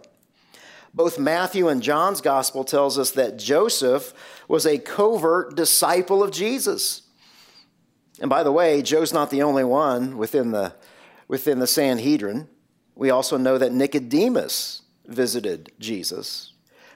Both 0.93 1.17
Matthew 1.17 1.69
and 1.69 1.81
John's 1.81 2.19
gospel 2.19 2.65
tells 2.65 2.99
us 2.99 3.11
that 3.11 3.37
Joseph 3.37 4.13
was 4.49 4.65
a 4.65 4.77
covert 4.77 5.55
disciple 5.55 6.21
of 6.21 6.31
Jesus. 6.31 7.03
And 8.19 8.29
by 8.29 8.43
the 8.43 8.51
way, 8.51 8.81
Joe's 8.81 9.13
not 9.13 9.29
the 9.29 9.43
only 9.43 9.63
one 9.63 10.17
within 10.17 10.51
the, 10.51 10.73
within 11.29 11.59
the 11.59 11.67
Sanhedrin. 11.67 12.49
We 12.95 13.09
also 13.09 13.37
know 13.37 13.57
that 13.57 13.71
Nicodemus 13.71 14.81
visited 15.07 15.71
Jesus. 15.79 16.50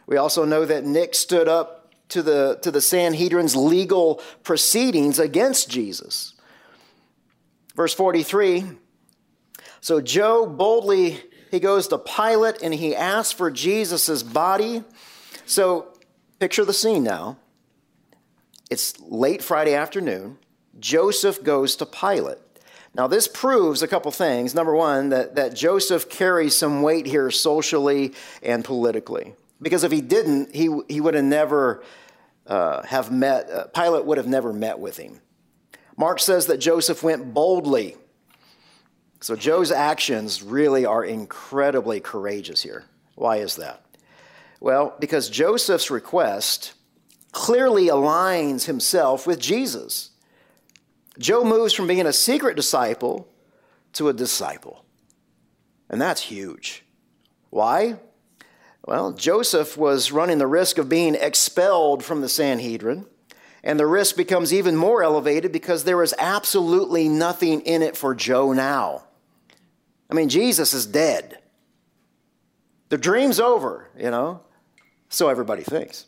We 0.08 0.18
also 0.18 0.46
know 0.46 0.66
that 0.66 0.86
Nick 0.86 1.16
stood 1.16 1.48
up 1.48 1.94
to 2.10 2.22
the, 2.22 2.60
to 2.62 2.72
the 2.72 2.82
Sanhedrin's 2.82 3.56
legal 3.56 4.22
proceedings 4.44 5.20
against 5.20 5.70
Jesus. 5.70 6.34
Verse 7.76 7.94
43 7.94 8.66
So 9.82 10.02
Joe 10.02 10.46
boldly 10.46 11.22
he 11.56 11.62
goes 11.62 11.88
to 11.88 11.98
Pilate 11.98 12.62
and 12.62 12.74
he 12.74 12.94
asks 12.94 13.32
for 13.32 13.50
Jesus' 13.50 14.24
body. 14.24 14.84
So 15.46 15.94
picture 16.40 16.66
the 16.66 16.74
scene 16.74 17.04
now. 17.04 17.38
It's 18.70 19.00
late 19.00 19.42
Friday 19.42 19.74
afternoon. 19.74 20.38
Joseph 20.80 21.44
goes 21.44 21.78
to 21.78 21.86
Pilate. 21.86 22.40
Now, 22.94 23.08
this 23.08 23.28
proves 23.28 23.82
a 23.82 23.88
couple 23.88 24.12
things. 24.12 24.54
Number 24.56 24.74
one, 24.74 25.10
that, 25.10 25.36
that 25.36 25.56
Joseph 25.56 26.10
carries 26.10 26.56
some 26.56 26.82
weight 26.82 27.06
here 27.06 27.32
socially 27.32 28.14
and 28.42 28.66
politically. 28.66 29.34
Because 29.62 29.84
if 29.84 29.92
he 29.92 30.02
didn't, 30.02 30.54
he, 30.54 30.70
he 30.88 31.02
would 31.02 31.14
have 31.14 31.24
never 31.24 31.84
uh, 32.46 32.84
have 32.84 33.12
met, 33.12 33.50
uh, 33.50 33.68
Pilate 33.68 34.06
would 34.06 34.18
have 34.18 34.28
never 34.28 34.54
met 34.54 34.80
with 34.80 34.98
him. 34.98 35.22
Mark 35.98 36.20
says 36.20 36.48
that 36.48 36.58
Joseph 36.58 37.04
went 37.04 37.34
boldly. 37.34 37.96
So 39.22 39.36
Joe's 39.36 39.72
actions 39.72 40.44
really 40.44 40.86
are 40.86 41.04
incredibly 41.04 42.00
courageous 42.00 42.62
here. 42.62 42.86
Why 43.16 43.38
is 43.38 43.56
that? 43.56 43.82
Well, 44.60 44.96
because 45.00 45.30
Joseph's 45.30 45.90
request 45.90 46.74
clearly 47.32 47.88
aligns 47.88 48.66
himself 48.66 49.26
with 49.26 49.40
Jesus. 49.40 50.12
Joe 51.18 51.44
moves 51.44 51.74
from 51.74 51.88
being 51.88 52.06
a 52.06 52.14
secret 52.14 52.56
disciple 52.56 53.28
to 53.94 54.10
a 54.10 54.14
disciple. 54.14 54.86
And 55.90 56.02
that's 56.02 56.22
huge. 56.22 56.84
Why? 57.50 57.96
Well, 58.86 59.13
Joseph 59.13 59.77
was 59.77 60.12
running 60.12 60.38
the 60.38 60.46
risk 60.46 60.77
of 60.77 60.88
being 60.88 61.15
expelled 61.15 62.04
from 62.04 62.22
the 62.22 62.30
Sanhedrin, 62.30 63.08
and 63.63 63.80
the 63.80 63.88
risk 63.88 64.15
becomes 64.15 64.54
even 64.54 64.75
more 64.75 65.01
elevated 65.01 65.51
because 65.51 65.84
there 65.84 66.04
is 66.04 66.13
absolutely 66.20 67.10
nothing 67.10 67.62
in 67.62 67.82
it 67.82 67.98
for 67.98 68.13
Joe 68.13 68.54
now. 68.54 69.06
I 70.08 70.13
mean, 70.13 70.30
Jesus 70.30 70.75
is 70.75 70.86
dead. 70.86 71.39
The 72.89 73.00
dream's 73.00 73.39
over, 73.39 73.89
you 73.98 74.12
know? 74.12 74.42
So 75.10 75.30
everybody 75.30 75.63
thinks. 75.63 76.06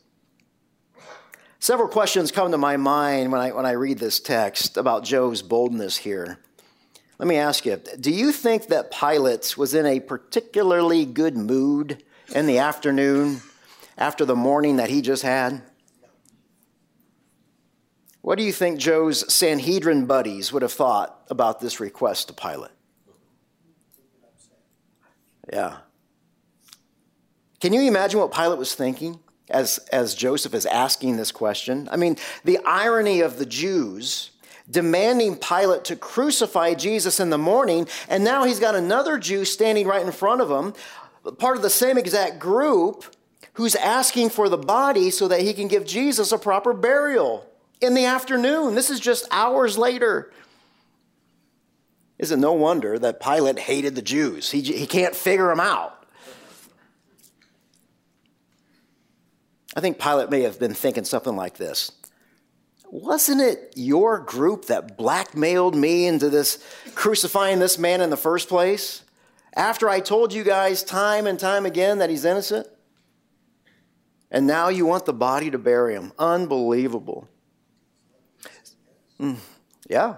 Several 1.57 1.87
questions 1.87 2.31
come 2.31 2.51
to 2.51 2.59
my 2.59 2.77
mind 2.77 3.31
when 3.31 3.41
I, 3.41 3.51
when 3.53 3.65
I 3.65 3.71
read 3.71 3.97
this 3.97 4.19
text 4.19 4.77
about 4.77 5.03
Joe's 5.03 5.41
boldness 5.41 5.97
here. 5.97 6.37
Let 7.17 7.27
me 7.27 7.37
ask 7.37 7.65
you 7.65 7.81
do 7.99 8.11
you 8.11 8.31
think 8.31 8.67
that 8.67 8.91
Pilate 8.91 9.57
was 9.57 9.73
in 9.73 9.87
a 9.87 9.99
particularly 9.99 11.05
good 11.05 11.35
mood 11.35 12.03
in 12.33 12.45
the 12.45 12.59
afternoon 12.59 13.41
after 13.97 14.25
the 14.25 14.35
morning 14.35 14.77
that 14.77 14.89
he 14.89 15.01
just 15.01 15.23
had? 15.23 15.61
What 18.21 18.37
do 18.37 18.43
you 18.43 18.51
think 18.51 18.79
Joe's 18.79 19.31
Sanhedrin 19.33 20.05
buddies 20.05 20.51
would 20.51 20.61
have 20.61 20.73
thought 20.73 21.23
about 21.29 21.59
this 21.59 21.79
request 21.79 22.27
to 22.27 22.33
Pilate? 22.33 22.71
Yeah. 25.51 25.77
Can 27.61 27.73
you 27.73 27.81
imagine 27.81 28.19
what 28.19 28.33
Pilate 28.33 28.59
was 28.59 28.75
thinking? 28.75 29.19
as, 29.49 29.77
as 29.91 30.13
Joseph 30.13 30.53
is 30.53 30.65
asking 30.65 31.17
this 31.17 31.31
question. 31.31 31.87
I 31.91 31.97
mean, 31.97 32.17
the 32.43 32.59
irony 32.65 33.21
of 33.21 33.37
the 33.37 33.45
Jews 33.45 34.31
demanding 34.69 35.37
Pilate 35.37 35.85
to 35.85 35.95
crucify 35.95 36.73
Jesus 36.73 37.19
in 37.19 37.29
the 37.29 37.37
morning, 37.37 37.87
and 38.09 38.23
now 38.23 38.43
he's 38.43 38.59
got 38.59 38.75
another 38.75 39.17
Jew 39.17 39.45
standing 39.45 39.87
right 39.87 40.05
in 40.05 40.11
front 40.11 40.41
of 40.41 40.49
him, 40.49 40.73
part 41.31 41.57
of 41.57 41.63
the 41.63 41.69
same 41.69 41.97
exact 41.97 42.39
group, 42.39 43.03
who's 43.53 43.75
asking 43.75 44.29
for 44.29 44.49
the 44.49 44.57
body 44.57 45.09
so 45.09 45.27
that 45.27 45.41
he 45.41 45.51
can 45.51 45.67
give 45.67 45.85
Jesus 45.85 46.31
a 46.31 46.37
proper 46.37 46.73
burial 46.73 47.43
in 47.81 47.95
the 47.95 48.05
afternoon. 48.05 48.75
This 48.75 48.91
is 48.91 48.99
just 48.99 49.27
hours 49.31 49.79
later. 49.79 50.31
Is 52.19 52.31
it 52.31 52.37
no 52.37 52.53
wonder 52.53 52.99
that 52.99 53.19
Pilate 53.19 53.57
hated 53.57 53.95
the 53.95 54.01
Jews? 54.03 54.51
He, 54.51 54.61
he 54.61 54.85
can't 54.85 55.15
figure 55.15 55.47
them 55.47 55.59
out. 55.59 56.05
I 59.75 59.79
think 59.79 59.99
Pilate 59.99 60.29
may 60.29 60.41
have 60.41 60.59
been 60.59 60.73
thinking 60.73 61.03
something 61.03 61.35
like 61.35 61.57
this 61.57 61.91
Wasn't 62.91 63.41
it 63.41 63.73
your 63.75 64.19
group 64.19 64.65
that 64.65 64.97
blackmailed 64.97 65.75
me 65.75 66.05
into 66.05 66.29
this 66.29 66.63
crucifying 66.93 67.57
this 67.57 67.79
man 67.79 68.01
in 68.01 68.11
the 68.11 68.17
first 68.17 68.49
place? 68.49 69.03
After 69.57 69.89
I 69.89 70.01
told 70.01 70.33
you 70.33 70.43
guys 70.43 70.83
time 70.83 71.25
and 71.25 71.39
time 71.39 71.65
again 71.65 71.97
that 71.97 72.11
he's 72.11 72.25
innocent? 72.25 72.67
And 74.29 74.45
now 74.45 74.67
you 74.67 74.85
want 74.85 75.05
the 75.05 75.13
body 75.13 75.49
to 75.49 75.57
bury 75.57 75.95
him. 75.95 76.13
Unbelievable. 76.19 77.27
Mm, 79.19 79.37
yeah. 79.89 80.17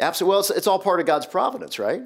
Absolutely. 0.00 0.30
Well, 0.30 0.40
it's, 0.40 0.50
it's 0.50 0.66
all 0.66 0.80
part 0.80 0.98
of 0.98 1.06
God's 1.06 1.26
providence, 1.26 1.78
right? 1.78 2.02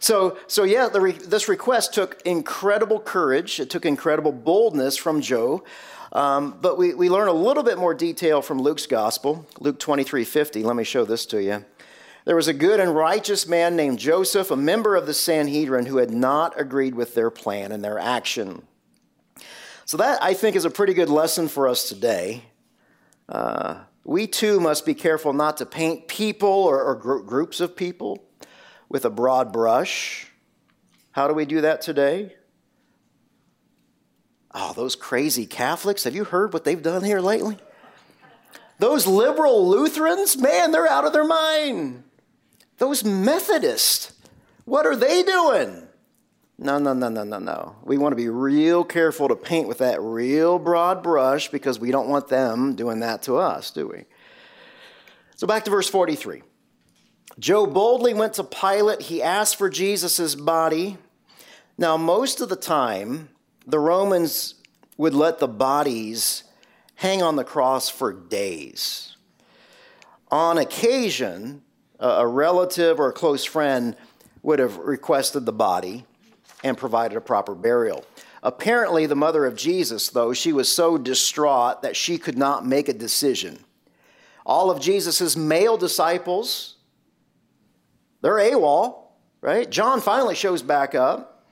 So, 0.00 0.36
so 0.48 0.64
yeah, 0.64 0.90
re- 0.94 1.12
this 1.12 1.48
request 1.48 1.94
took 1.94 2.20
incredible 2.26 3.00
courage. 3.00 3.58
It 3.58 3.70
took 3.70 3.86
incredible 3.86 4.32
boldness 4.32 4.98
from 4.98 5.22
Joe. 5.22 5.64
Um, 6.12 6.58
but 6.60 6.76
we, 6.76 6.92
we 6.92 7.08
learn 7.08 7.28
a 7.28 7.32
little 7.32 7.62
bit 7.62 7.78
more 7.78 7.94
detail 7.94 8.42
from 8.42 8.60
Luke's 8.60 8.86
gospel, 8.86 9.46
Luke 9.60 9.78
23 9.78 10.24
50. 10.24 10.62
Let 10.62 10.76
me 10.76 10.84
show 10.84 11.06
this 11.06 11.24
to 11.26 11.42
you. 11.42 11.64
There 12.28 12.36
was 12.36 12.46
a 12.46 12.52
good 12.52 12.78
and 12.78 12.94
righteous 12.94 13.48
man 13.48 13.74
named 13.74 13.98
Joseph, 13.98 14.50
a 14.50 14.56
member 14.56 14.96
of 14.96 15.06
the 15.06 15.14
Sanhedrin, 15.14 15.86
who 15.86 15.96
had 15.96 16.10
not 16.10 16.60
agreed 16.60 16.94
with 16.94 17.14
their 17.14 17.30
plan 17.30 17.72
and 17.72 17.82
their 17.82 17.98
action. 17.98 18.68
So, 19.86 19.96
that 19.96 20.22
I 20.22 20.34
think 20.34 20.54
is 20.54 20.66
a 20.66 20.70
pretty 20.70 20.92
good 20.92 21.08
lesson 21.08 21.48
for 21.48 21.66
us 21.66 21.88
today. 21.88 22.42
Uh, 23.30 23.78
we 24.04 24.26
too 24.26 24.60
must 24.60 24.84
be 24.84 24.92
careful 24.92 25.32
not 25.32 25.56
to 25.56 25.64
paint 25.64 26.06
people 26.06 26.50
or, 26.50 26.82
or 26.82 26.96
gr- 26.96 27.20
groups 27.20 27.60
of 27.60 27.74
people 27.74 28.22
with 28.90 29.06
a 29.06 29.10
broad 29.10 29.50
brush. 29.50 30.26
How 31.12 31.28
do 31.28 31.32
we 31.32 31.46
do 31.46 31.62
that 31.62 31.80
today? 31.80 32.36
Oh, 34.54 34.74
those 34.74 34.96
crazy 34.96 35.46
Catholics, 35.46 36.04
have 36.04 36.14
you 36.14 36.24
heard 36.24 36.52
what 36.52 36.64
they've 36.64 36.82
done 36.82 37.04
here 37.04 37.20
lately? 37.20 37.56
Those 38.80 39.06
liberal 39.06 39.66
Lutherans, 39.66 40.36
man, 40.36 40.72
they're 40.72 40.86
out 40.86 41.06
of 41.06 41.14
their 41.14 41.26
mind. 41.26 42.04
Those 42.78 43.04
Methodists, 43.04 44.12
what 44.64 44.86
are 44.86 44.96
they 44.96 45.22
doing? 45.22 45.88
No, 46.60 46.78
no, 46.78 46.92
no, 46.92 47.08
no, 47.08 47.22
no, 47.22 47.38
no. 47.38 47.76
We 47.84 47.98
want 47.98 48.12
to 48.12 48.16
be 48.16 48.28
real 48.28 48.82
careful 48.82 49.28
to 49.28 49.36
paint 49.36 49.68
with 49.68 49.78
that 49.78 50.00
real 50.00 50.58
broad 50.58 51.02
brush 51.02 51.48
because 51.48 51.78
we 51.78 51.92
don't 51.92 52.08
want 52.08 52.28
them 52.28 52.74
doing 52.74 53.00
that 53.00 53.22
to 53.22 53.36
us, 53.36 53.70
do 53.70 53.86
we? 53.86 54.04
So 55.36 55.46
back 55.46 55.64
to 55.64 55.70
verse 55.70 55.88
43. 55.88 56.42
Joe 57.38 57.66
boldly 57.66 58.14
went 58.14 58.34
to 58.34 58.44
Pilate. 58.44 59.02
He 59.02 59.22
asked 59.22 59.54
for 59.54 59.70
Jesus' 59.70 60.34
body. 60.34 60.98
Now, 61.76 61.96
most 61.96 62.40
of 62.40 62.48
the 62.48 62.56
time, 62.56 63.28
the 63.64 63.78
Romans 63.78 64.54
would 64.96 65.14
let 65.14 65.38
the 65.38 65.46
bodies 65.46 66.42
hang 66.96 67.22
on 67.22 67.36
the 67.36 67.44
cross 67.44 67.88
for 67.88 68.12
days. 68.12 69.16
On 70.32 70.58
occasion, 70.58 71.62
a 71.98 72.26
relative 72.26 73.00
or 73.00 73.08
a 73.08 73.12
close 73.12 73.44
friend 73.44 73.96
would 74.42 74.58
have 74.58 74.76
requested 74.78 75.46
the 75.46 75.52
body 75.52 76.04
and 76.62 76.76
provided 76.76 77.16
a 77.16 77.20
proper 77.20 77.54
burial. 77.54 78.04
Apparently, 78.42 79.06
the 79.06 79.16
mother 79.16 79.46
of 79.46 79.56
Jesus, 79.56 80.08
though, 80.08 80.32
she 80.32 80.52
was 80.52 80.70
so 80.70 80.96
distraught 80.96 81.82
that 81.82 81.96
she 81.96 82.18
could 82.18 82.38
not 82.38 82.64
make 82.64 82.88
a 82.88 82.92
decision. 82.92 83.58
All 84.46 84.70
of 84.70 84.80
Jesus' 84.80 85.36
male 85.36 85.76
disciples, 85.76 86.76
they're 88.22 88.34
AWOL, 88.34 89.08
right? 89.40 89.68
John 89.68 90.00
finally 90.00 90.34
shows 90.34 90.62
back 90.62 90.94
up. 90.94 91.44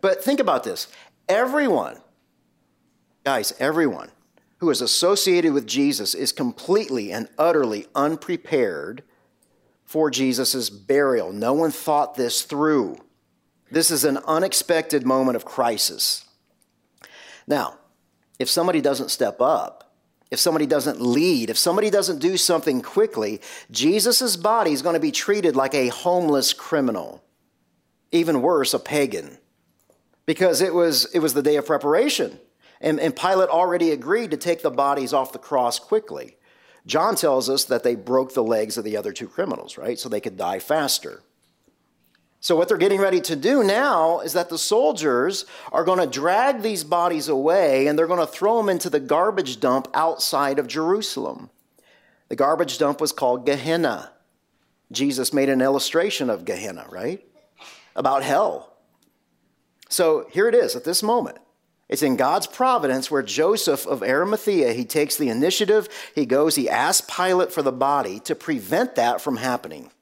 But 0.00 0.22
think 0.22 0.40
about 0.40 0.64
this 0.64 0.88
everyone, 1.28 1.98
guys, 3.24 3.52
everyone 3.58 4.10
who 4.58 4.70
is 4.70 4.80
associated 4.80 5.52
with 5.52 5.66
Jesus 5.66 6.14
is 6.14 6.32
completely 6.32 7.12
and 7.12 7.28
utterly 7.36 7.86
unprepared 7.94 9.02
for 9.92 10.10
Jesus' 10.10 10.70
burial. 10.70 11.34
No 11.34 11.52
one 11.52 11.70
thought 11.70 12.14
this 12.14 12.44
through. 12.44 12.96
This 13.70 13.90
is 13.90 14.04
an 14.04 14.16
unexpected 14.26 15.04
moment 15.04 15.36
of 15.36 15.44
crisis. 15.44 16.24
Now, 17.46 17.76
if 18.38 18.48
somebody 18.48 18.80
doesn't 18.80 19.10
step 19.10 19.42
up, 19.42 19.92
if 20.30 20.40
somebody 20.40 20.64
doesn't 20.64 21.02
lead, 21.02 21.50
if 21.50 21.58
somebody 21.58 21.90
doesn't 21.90 22.20
do 22.20 22.38
something 22.38 22.80
quickly, 22.80 23.42
Jesus' 23.70 24.38
body 24.38 24.72
is 24.72 24.80
going 24.80 24.94
to 24.94 25.00
be 25.00 25.12
treated 25.12 25.56
like 25.56 25.74
a 25.74 25.88
homeless 25.88 26.54
criminal. 26.54 27.22
Even 28.12 28.40
worse, 28.40 28.72
a 28.72 28.78
pagan. 28.78 29.36
Because 30.24 30.62
it 30.62 30.72
was, 30.72 31.04
it 31.12 31.18
was 31.18 31.34
the 31.34 31.42
day 31.42 31.56
of 31.56 31.66
preparation. 31.66 32.40
And, 32.80 32.98
and 32.98 33.14
Pilate 33.14 33.50
already 33.50 33.90
agreed 33.90 34.30
to 34.30 34.38
take 34.38 34.62
the 34.62 34.70
bodies 34.70 35.12
off 35.12 35.34
the 35.34 35.38
cross 35.38 35.78
quickly. 35.78 36.38
John 36.86 37.14
tells 37.14 37.48
us 37.48 37.64
that 37.66 37.84
they 37.84 37.94
broke 37.94 38.34
the 38.34 38.42
legs 38.42 38.76
of 38.76 38.84
the 38.84 38.96
other 38.96 39.12
two 39.12 39.28
criminals, 39.28 39.78
right? 39.78 39.98
So 39.98 40.08
they 40.08 40.20
could 40.20 40.36
die 40.36 40.58
faster. 40.58 41.22
So, 42.40 42.56
what 42.56 42.66
they're 42.66 42.76
getting 42.76 43.00
ready 43.00 43.20
to 43.20 43.36
do 43.36 43.62
now 43.62 44.18
is 44.18 44.32
that 44.32 44.48
the 44.48 44.58
soldiers 44.58 45.46
are 45.70 45.84
going 45.84 46.00
to 46.00 46.08
drag 46.08 46.60
these 46.60 46.82
bodies 46.82 47.28
away 47.28 47.86
and 47.86 47.96
they're 47.96 48.08
going 48.08 48.18
to 48.18 48.26
throw 48.26 48.56
them 48.56 48.68
into 48.68 48.90
the 48.90 48.98
garbage 48.98 49.60
dump 49.60 49.86
outside 49.94 50.58
of 50.58 50.66
Jerusalem. 50.66 51.50
The 52.28 52.34
garbage 52.34 52.78
dump 52.78 53.00
was 53.00 53.12
called 53.12 53.46
Gehenna. 53.46 54.10
Jesus 54.90 55.32
made 55.32 55.50
an 55.50 55.62
illustration 55.62 56.28
of 56.30 56.44
Gehenna, 56.44 56.84
right? 56.90 57.24
About 57.94 58.24
hell. 58.24 58.76
So, 59.88 60.26
here 60.32 60.48
it 60.48 60.54
is 60.56 60.74
at 60.74 60.82
this 60.82 61.00
moment. 61.00 61.38
It's 61.92 62.02
in 62.02 62.16
God's 62.16 62.48
providence 62.48 63.10
where 63.10 63.22
Joseph 63.22 63.86
of 63.86 64.02
Arimathea, 64.02 64.72
he 64.72 64.84
takes 64.84 65.16
the 65.16 65.28
initiative, 65.28 65.88
he 66.14 66.26
goes, 66.26 66.56
he 66.56 66.68
asks 66.68 67.06
Pilate 67.08 67.52
for 67.52 67.62
the 67.62 67.70
body 67.70 68.18
to 68.20 68.34
prevent 68.34 68.96
that 68.96 69.20
from 69.20 69.36
happening. 69.36 69.92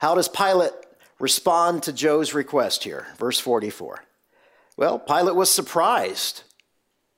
How 0.00 0.16
does 0.16 0.28
Pilate 0.28 0.72
respond 1.20 1.82
to 1.84 1.92
Joe's 1.92 2.34
request 2.34 2.82
here. 2.82 3.06
Verse 3.18 3.38
44. 3.38 4.02
Well, 4.76 4.98
Pilate 4.98 5.36
was 5.36 5.50
surprised 5.50 6.42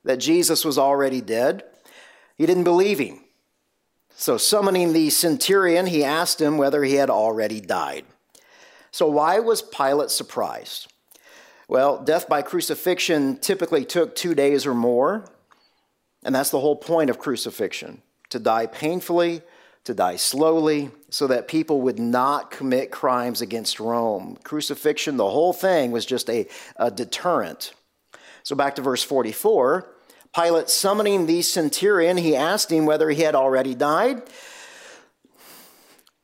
that 0.03 0.17
Jesus 0.17 0.63
was 0.63 0.77
already 0.77 1.21
dead. 1.21 1.63
He 2.37 2.45
didn't 2.45 2.65
believe 2.65 2.99
him. 2.99 3.21
So, 4.15 4.37
summoning 4.37 4.93
the 4.93 5.09
centurion, 5.09 5.87
he 5.87 6.03
asked 6.03 6.39
him 6.39 6.57
whether 6.57 6.83
he 6.83 6.95
had 6.95 7.09
already 7.09 7.59
died. 7.59 8.05
So, 8.91 9.07
why 9.07 9.39
was 9.39 9.63
Pilate 9.63 10.11
surprised? 10.11 10.92
Well, 11.67 12.03
death 12.03 12.27
by 12.27 12.41
crucifixion 12.41 13.37
typically 13.37 13.85
took 13.85 14.15
two 14.15 14.35
days 14.35 14.65
or 14.65 14.73
more, 14.73 15.29
and 16.23 16.33
that's 16.33 16.49
the 16.49 16.59
whole 16.59 16.75
point 16.75 17.09
of 17.09 17.19
crucifixion 17.19 18.01
to 18.29 18.39
die 18.39 18.65
painfully 18.67 19.41
to 19.85 19.93
die 19.93 20.15
slowly 20.15 20.91
so 21.09 21.27
that 21.27 21.47
people 21.47 21.81
would 21.81 21.99
not 21.99 22.51
commit 22.51 22.91
crimes 22.91 23.41
against 23.41 23.79
Rome. 23.79 24.37
Crucifixion, 24.43 25.17
the 25.17 25.29
whole 25.29 25.53
thing 25.53 25.91
was 25.91 26.05
just 26.05 26.29
a, 26.29 26.47
a 26.77 26.89
deterrent. 26.89 27.73
So 28.43 28.55
back 28.55 28.75
to 28.75 28.81
verse 28.81 29.03
44. 29.03 29.89
Pilate 30.33 30.69
summoning 30.69 31.25
the 31.25 31.41
centurion, 31.41 32.17
he 32.17 32.35
asked 32.35 32.71
him 32.71 32.85
whether 32.85 33.09
he 33.09 33.21
had 33.21 33.35
already 33.35 33.75
died. 33.75 34.23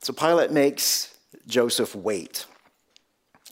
So 0.01 0.13
Pilate 0.13 0.51
makes 0.51 1.15
Joseph 1.45 1.93
wait. 1.93 2.45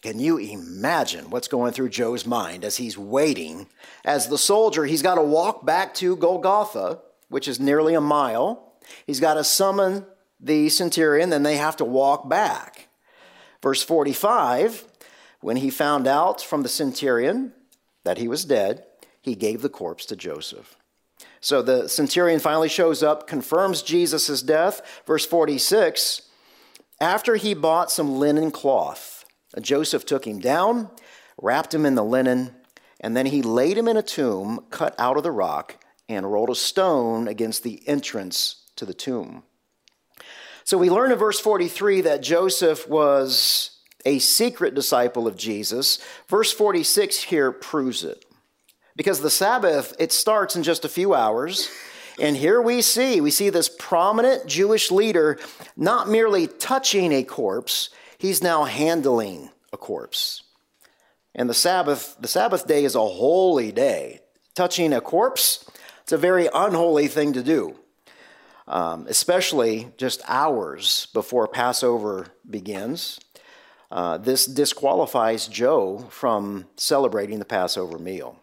Can 0.07 0.19
you 0.19 0.37
imagine 0.37 1.29
what's 1.31 1.49
going 1.49 1.73
through 1.73 1.89
Joe's 1.89 2.25
mind 2.25 2.63
as 2.63 2.77
he's 2.77 2.97
waiting? 2.97 3.67
As 4.05 4.29
the 4.29 4.37
soldier, 4.37 4.85
he's 4.85 5.01
got 5.01 5.15
to 5.15 5.21
walk 5.21 5.65
back 5.65 5.93
to 5.95 6.15
Golgotha, 6.15 6.99
which 7.27 7.45
is 7.45 7.59
nearly 7.59 7.93
a 7.93 7.99
mile. 7.99 8.71
He's 9.05 9.19
got 9.19 9.33
to 9.33 9.43
summon 9.43 10.05
the 10.39 10.69
centurion, 10.69 11.29
then 11.29 11.43
they 11.43 11.57
have 11.57 11.75
to 11.75 11.83
walk 11.83 12.29
back. 12.29 12.87
Verse 13.61 13.83
45 13.83 14.85
when 15.41 15.57
he 15.57 15.69
found 15.69 16.07
out 16.07 16.41
from 16.41 16.63
the 16.63 16.69
centurion 16.69 17.51
that 18.05 18.17
he 18.17 18.29
was 18.29 18.45
dead, 18.45 18.85
he 19.21 19.35
gave 19.35 19.61
the 19.61 19.67
corpse 19.67 20.05
to 20.05 20.15
Joseph. 20.15 20.77
So 21.41 21.61
the 21.61 21.89
centurion 21.89 22.39
finally 22.39 22.69
shows 22.69 23.03
up, 23.03 23.27
confirms 23.27 23.81
Jesus' 23.81 24.41
death. 24.41 25.03
Verse 25.05 25.25
46 25.25 26.21
After 27.01 27.35
he 27.35 27.53
bought 27.53 27.91
some 27.91 28.19
linen 28.19 28.51
cloth, 28.51 29.16
Joseph 29.61 30.05
took 30.05 30.25
him 30.25 30.39
down, 30.39 30.89
wrapped 31.41 31.73
him 31.73 31.85
in 31.85 31.95
the 31.95 32.03
linen, 32.03 32.55
and 32.99 33.15
then 33.15 33.27
he 33.27 33.41
laid 33.41 33.77
him 33.77 33.87
in 33.87 33.97
a 33.97 34.03
tomb 34.03 34.65
cut 34.69 34.95
out 34.97 35.17
of 35.17 35.23
the 35.23 35.31
rock 35.31 35.83
and 36.09 36.31
rolled 36.31 36.49
a 36.49 36.55
stone 36.55 37.27
against 37.27 37.63
the 37.63 37.81
entrance 37.87 38.63
to 38.75 38.85
the 38.85 38.93
tomb. 38.93 39.43
So 40.63 40.77
we 40.77 40.89
learn 40.89 41.11
in 41.11 41.17
verse 41.17 41.39
43 41.39 42.01
that 42.01 42.21
Joseph 42.21 42.89
was 42.89 43.71
a 44.05 44.19
secret 44.19 44.73
disciple 44.73 45.27
of 45.27 45.37
Jesus. 45.37 45.99
Verse 46.27 46.51
46 46.51 47.23
here 47.23 47.51
proves 47.51 48.03
it. 48.03 48.25
Because 48.95 49.21
the 49.21 49.29
Sabbath, 49.29 49.95
it 49.99 50.11
starts 50.11 50.55
in 50.55 50.63
just 50.63 50.83
a 50.83 50.89
few 50.89 51.13
hours. 51.13 51.69
And 52.19 52.35
here 52.35 52.61
we 52.61 52.81
see, 52.81 53.21
we 53.21 53.29
see 53.29 53.49
this 53.49 53.69
prominent 53.69 54.47
Jewish 54.47 54.89
leader 54.89 55.39
not 55.75 56.09
merely 56.09 56.47
touching 56.47 57.11
a 57.11 57.23
corpse, 57.23 57.89
he's 58.17 58.43
now 58.43 58.63
handling 58.63 59.49
a 59.71 59.77
corpse. 59.77 60.43
And 61.35 61.49
the 61.49 61.53
Sabbath, 61.53 62.15
the 62.19 62.27
Sabbath 62.27 62.67
day 62.67 62.83
is 62.83 62.95
a 62.95 62.99
holy 62.99 63.71
day. 63.71 64.21
Touching 64.55 64.91
a 64.93 65.01
corpse, 65.01 65.69
it's 66.01 66.11
a 66.11 66.17
very 66.17 66.49
unholy 66.53 67.07
thing 67.07 67.33
to 67.33 67.43
do 67.43 67.75
um, 68.67 69.05
especially 69.07 69.91
just 69.97 70.21
hours 70.27 71.07
before 71.13 71.47
Passover 71.47 72.27
begins. 72.49 73.19
Uh, 73.89 74.17
this 74.17 74.45
disqualifies 74.45 75.47
Joe 75.47 75.99
from 76.09 76.65
celebrating 76.75 77.39
the 77.39 77.45
Passover 77.45 77.97
meal. 77.97 78.37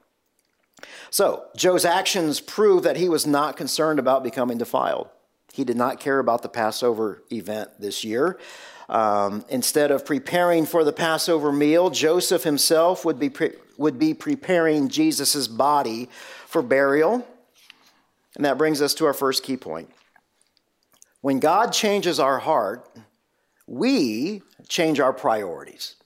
So, 1.11 1.45
Joe's 1.57 1.85
actions 1.85 2.41
prove 2.41 2.83
that 2.83 2.97
he 2.97 3.09
was 3.09 3.27
not 3.27 3.57
concerned 3.57 3.99
about 3.99 4.25
becoming 4.25 4.59
defiled. 4.59 5.09
He 5.53 5.65
did 5.65 5.77
not 5.77 6.01
care 6.01 6.19
about 6.19 6.43
the 6.43 6.49
Passover 6.49 7.23
event 7.31 7.71
this 7.79 8.03
year. 8.03 8.39
Um, 8.89 9.45
instead 9.49 9.91
of 9.91 10.05
preparing 10.05 10.67
for 10.67 10.85
the 10.85 10.93
Passover 10.93 11.51
meal, 11.53 11.91
Joseph 11.91 12.43
himself 12.43 13.05
would 13.05 13.19
be, 13.19 13.31
pre- 13.31 13.55
would 13.79 13.99
be 13.99 14.13
preparing 14.13 14.89
Jesus' 14.89 15.49
body 15.49 16.09
for 16.47 16.63
burial. 16.63 17.27
And 18.37 18.45
that 18.45 18.59
brings 18.59 18.83
us 18.83 18.95
to 18.95 19.07
our 19.07 19.15
first 19.15 19.43
key 19.43 19.57
point. 19.57 19.91
When 21.21 21.41
God 21.41 21.73
changes 21.73 22.21
our 22.21 22.39
heart, 22.39 22.91
we 23.67 24.43
change 24.69 25.01
our 25.01 25.13
priorities. 25.13 25.97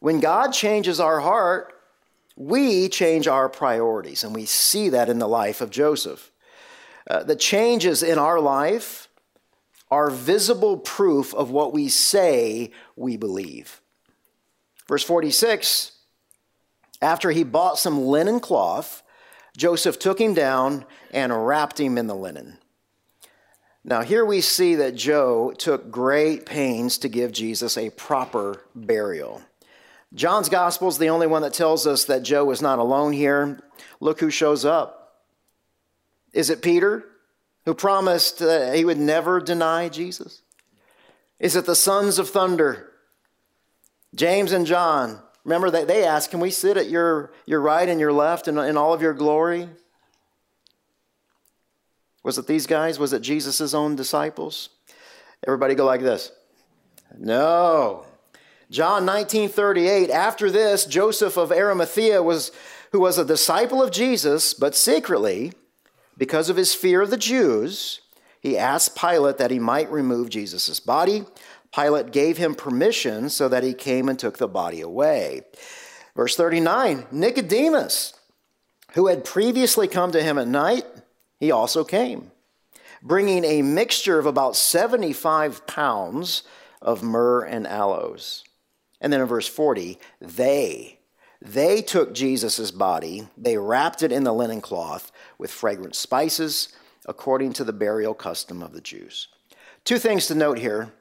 When 0.00 0.20
God 0.20 0.52
changes 0.52 1.00
our 1.00 1.20
heart, 1.20 1.74
we 2.36 2.88
change 2.88 3.28
our 3.28 3.48
priorities. 3.48 4.24
And 4.24 4.34
we 4.34 4.46
see 4.46 4.88
that 4.90 5.08
in 5.08 5.18
the 5.18 5.28
life 5.28 5.60
of 5.60 5.70
Joseph. 5.70 6.30
Uh, 7.08 7.22
the 7.22 7.36
changes 7.36 8.02
in 8.02 8.18
our 8.18 8.40
life 8.40 9.05
are 9.90 10.10
visible 10.10 10.76
proof 10.78 11.34
of 11.34 11.50
what 11.50 11.72
we 11.72 11.88
say 11.88 12.70
we 12.96 13.16
believe. 13.16 13.80
Verse 14.88 15.02
46 15.04 15.92
After 17.00 17.30
he 17.30 17.44
bought 17.44 17.78
some 17.78 18.02
linen 18.02 18.40
cloth, 18.40 19.02
Joseph 19.56 19.98
took 19.98 20.20
him 20.20 20.34
down 20.34 20.84
and 21.12 21.46
wrapped 21.46 21.80
him 21.80 21.98
in 21.98 22.06
the 22.06 22.14
linen. 22.14 22.58
Now, 23.84 24.02
here 24.02 24.24
we 24.24 24.40
see 24.40 24.74
that 24.76 24.96
Joe 24.96 25.52
took 25.56 25.92
great 25.92 26.44
pains 26.44 26.98
to 26.98 27.08
give 27.08 27.30
Jesus 27.30 27.78
a 27.78 27.90
proper 27.90 28.62
burial. 28.74 29.42
John's 30.12 30.48
gospel 30.48 30.88
is 30.88 30.98
the 30.98 31.10
only 31.10 31.28
one 31.28 31.42
that 31.42 31.54
tells 31.54 31.86
us 31.86 32.04
that 32.06 32.24
Joe 32.24 32.44
was 32.44 32.60
not 32.60 32.80
alone 32.80 33.12
here. 33.12 33.60
Look 34.00 34.18
who 34.18 34.30
shows 34.30 34.64
up. 34.64 35.22
Is 36.32 36.50
it 36.50 36.62
Peter, 36.62 37.04
who 37.66 37.74
promised 37.74 38.38
that 38.38 38.74
he 38.74 38.84
would 38.84 38.98
never 38.98 39.40
deny 39.40 39.90
Jesus? 39.90 40.40
Is 41.38 41.54
it 41.54 41.66
the 41.66 41.76
sons 41.76 42.18
of 42.18 42.30
thunder, 42.30 42.90
James 44.14 44.52
and 44.52 44.64
John, 44.64 45.20
Remember 45.46 45.70
that 45.70 45.86
they 45.86 46.04
asked, 46.04 46.32
Can 46.32 46.40
we 46.40 46.50
sit 46.50 46.76
at 46.76 46.90
your, 46.90 47.30
your 47.46 47.60
right 47.60 47.88
and 47.88 48.00
your 48.00 48.12
left 48.12 48.48
in, 48.48 48.58
in 48.58 48.76
all 48.76 48.92
of 48.92 49.00
your 49.00 49.14
glory? 49.14 49.68
Was 52.24 52.36
it 52.36 52.48
these 52.48 52.66
guys? 52.66 52.98
Was 52.98 53.12
it 53.12 53.22
Jesus' 53.22 53.72
own 53.72 53.94
disciples? 53.94 54.70
Everybody 55.46 55.76
go 55.76 55.84
like 55.84 56.00
this. 56.00 56.32
No. 57.16 58.06
John 58.72 59.04
19 59.04 59.48
38, 59.48 60.10
after 60.10 60.50
this, 60.50 60.84
Joseph 60.84 61.36
of 61.36 61.52
Arimathea 61.52 62.24
was 62.24 62.50
who 62.90 62.98
was 62.98 63.16
a 63.16 63.24
disciple 63.24 63.80
of 63.80 63.92
Jesus, 63.92 64.52
but 64.52 64.74
secretly, 64.74 65.52
because 66.16 66.48
of 66.48 66.56
his 66.56 66.74
fear 66.74 67.02
of 67.02 67.10
the 67.10 67.16
Jews, 67.16 68.00
he 68.40 68.56
asked 68.56 68.96
Pilate 68.96 69.38
that 69.38 69.50
he 69.50 69.58
might 69.58 69.90
remove 69.90 70.30
Jesus' 70.30 70.80
body. 70.80 71.24
Pilate 71.74 72.12
gave 72.12 72.38
him 72.38 72.54
permission 72.54 73.28
so 73.28 73.48
that 73.48 73.62
he 73.62 73.74
came 73.74 74.08
and 74.08 74.18
took 74.18 74.38
the 74.38 74.48
body 74.48 74.80
away. 74.80 75.42
Verse 76.14 76.36
39 76.36 77.06
Nicodemus, 77.10 78.14
who 78.92 79.08
had 79.08 79.24
previously 79.24 79.88
come 79.88 80.12
to 80.12 80.22
him 80.22 80.38
at 80.38 80.48
night, 80.48 80.84
he 81.38 81.50
also 81.50 81.84
came, 81.84 82.30
bringing 83.02 83.44
a 83.44 83.62
mixture 83.62 84.18
of 84.18 84.26
about 84.26 84.56
75 84.56 85.66
pounds 85.66 86.42
of 86.80 87.02
myrrh 87.02 87.44
and 87.44 87.66
aloes. 87.66 88.44
And 89.00 89.12
then 89.12 89.20
in 89.20 89.26
verse 89.26 89.48
40, 89.48 89.98
they, 90.20 90.95
they 91.40 91.82
took 91.82 92.14
Jesus' 92.14 92.70
body, 92.70 93.28
they 93.36 93.56
wrapped 93.56 94.02
it 94.02 94.12
in 94.12 94.24
the 94.24 94.32
linen 94.32 94.60
cloth 94.60 95.12
with 95.38 95.50
fragrant 95.50 95.94
spices, 95.94 96.68
according 97.06 97.52
to 97.54 97.64
the 97.64 97.72
burial 97.72 98.14
custom 98.14 98.62
of 98.62 98.72
the 98.72 98.80
Jews. 98.80 99.28
Two 99.84 99.98
things 99.98 100.26
to 100.26 100.34
note 100.34 100.58
here. 100.58 100.92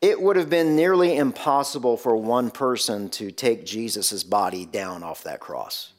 It 0.00 0.20
would 0.20 0.36
have 0.36 0.48
been 0.48 0.76
nearly 0.76 1.16
impossible 1.16 1.96
for 1.96 2.16
one 2.16 2.50
person 2.50 3.08
to 3.10 3.30
take 3.30 3.66
Jesus' 3.66 4.22
body 4.22 4.64
down 4.64 5.02
off 5.02 5.24
that 5.24 5.40
cross 5.40 5.92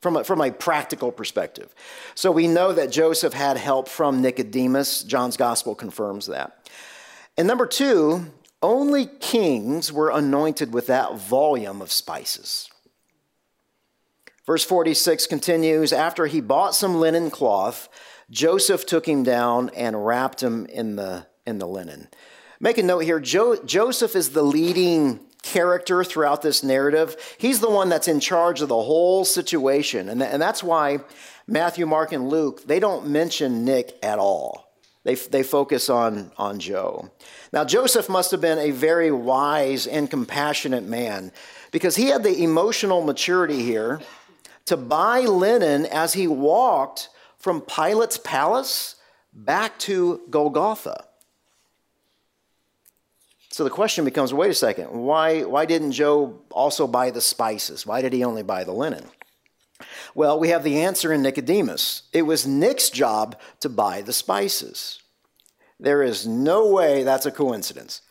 from 0.00 0.16
a, 0.16 0.24
from 0.24 0.40
a 0.40 0.52
practical 0.52 1.10
perspective. 1.10 1.74
So 2.14 2.30
we 2.30 2.48
know 2.48 2.72
that 2.72 2.92
Joseph 2.92 3.32
had 3.32 3.56
help 3.56 3.88
from 3.88 4.20
Nicodemus. 4.20 5.02
John's 5.02 5.36
gospel 5.36 5.74
confirms 5.74 6.26
that. 6.26 6.70
And 7.36 7.48
number 7.48 7.66
two, 7.66 8.26
only 8.62 9.06
kings 9.06 9.92
were 9.92 10.10
anointed 10.10 10.72
with 10.72 10.86
that 10.86 11.16
volume 11.16 11.82
of 11.82 11.90
spices. 11.90 12.70
Verse 14.46 14.64
46 14.64 15.26
continues 15.26 15.92
After 15.92 16.26
he 16.26 16.40
bought 16.40 16.74
some 16.74 17.00
linen 17.00 17.30
cloth, 17.30 17.88
Joseph 18.30 18.86
took 18.86 19.06
him 19.06 19.22
down 19.22 19.70
and 19.70 20.06
wrapped 20.06 20.42
him 20.42 20.66
in 20.66 20.96
the, 20.96 21.26
in 21.44 21.58
the 21.58 21.66
linen. 21.66 22.08
Make 22.60 22.78
a 22.78 22.82
note 22.82 23.00
here 23.00 23.20
jo- 23.20 23.62
Joseph 23.64 24.16
is 24.16 24.30
the 24.30 24.42
leading 24.42 25.20
character 25.42 26.02
throughout 26.02 26.42
this 26.42 26.62
narrative. 26.64 27.16
He's 27.38 27.60
the 27.60 27.70
one 27.70 27.88
that's 27.88 28.08
in 28.08 28.18
charge 28.18 28.62
of 28.62 28.68
the 28.68 28.82
whole 28.82 29.24
situation. 29.24 30.08
And, 30.08 30.20
th- 30.20 30.32
and 30.32 30.42
that's 30.42 30.62
why 30.62 31.00
Matthew, 31.46 31.86
Mark, 31.86 32.12
and 32.12 32.28
Luke, 32.28 32.66
they 32.66 32.80
don't 32.80 33.08
mention 33.08 33.64
Nick 33.64 33.96
at 34.02 34.18
all. 34.18 34.66
They, 35.04 35.14
they 35.14 35.44
focus 35.44 35.88
on, 35.88 36.32
on 36.36 36.58
Joe. 36.58 37.12
Now, 37.52 37.64
Joseph 37.64 38.08
must 38.08 38.32
have 38.32 38.40
been 38.40 38.58
a 38.58 38.72
very 38.72 39.12
wise 39.12 39.86
and 39.86 40.10
compassionate 40.10 40.82
man 40.82 41.30
because 41.70 41.94
he 41.94 42.06
had 42.06 42.24
the 42.24 42.42
emotional 42.42 43.04
maturity 43.04 43.62
here 43.62 44.00
to 44.66 44.76
buy 44.76 45.20
linen 45.20 45.86
as 45.86 46.12
he 46.12 46.26
walked 46.26 47.08
from 47.38 47.60
Pilate's 47.60 48.18
palace 48.18 48.96
back 49.32 49.78
to 49.80 50.22
Golgotha. 50.30 51.04
So 53.50 53.64
the 53.64 53.70
question 53.70 54.04
becomes 54.04 54.34
wait 54.34 54.50
a 54.50 54.54
second, 54.54 54.90
why, 54.90 55.42
why 55.44 55.64
didn't 55.64 55.92
Joe 55.92 56.40
also 56.50 56.86
buy 56.86 57.10
the 57.10 57.20
spices? 57.20 57.86
Why 57.86 58.02
did 58.02 58.12
he 58.12 58.22
only 58.22 58.42
buy 58.42 58.64
the 58.64 58.72
linen? 58.72 59.06
Well, 60.14 60.38
we 60.38 60.48
have 60.48 60.64
the 60.64 60.80
answer 60.80 61.12
in 61.12 61.22
Nicodemus. 61.22 62.02
It 62.12 62.22
was 62.22 62.46
Nick's 62.46 62.90
job 62.90 63.38
to 63.60 63.68
buy 63.68 64.02
the 64.02 64.12
spices. 64.12 65.00
There 65.78 66.02
is 66.02 66.26
no 66.26 66.66
way 66.72 67.02
that's 67.02 67.26
a 67.26 67.30
coincidence 67.30 68.02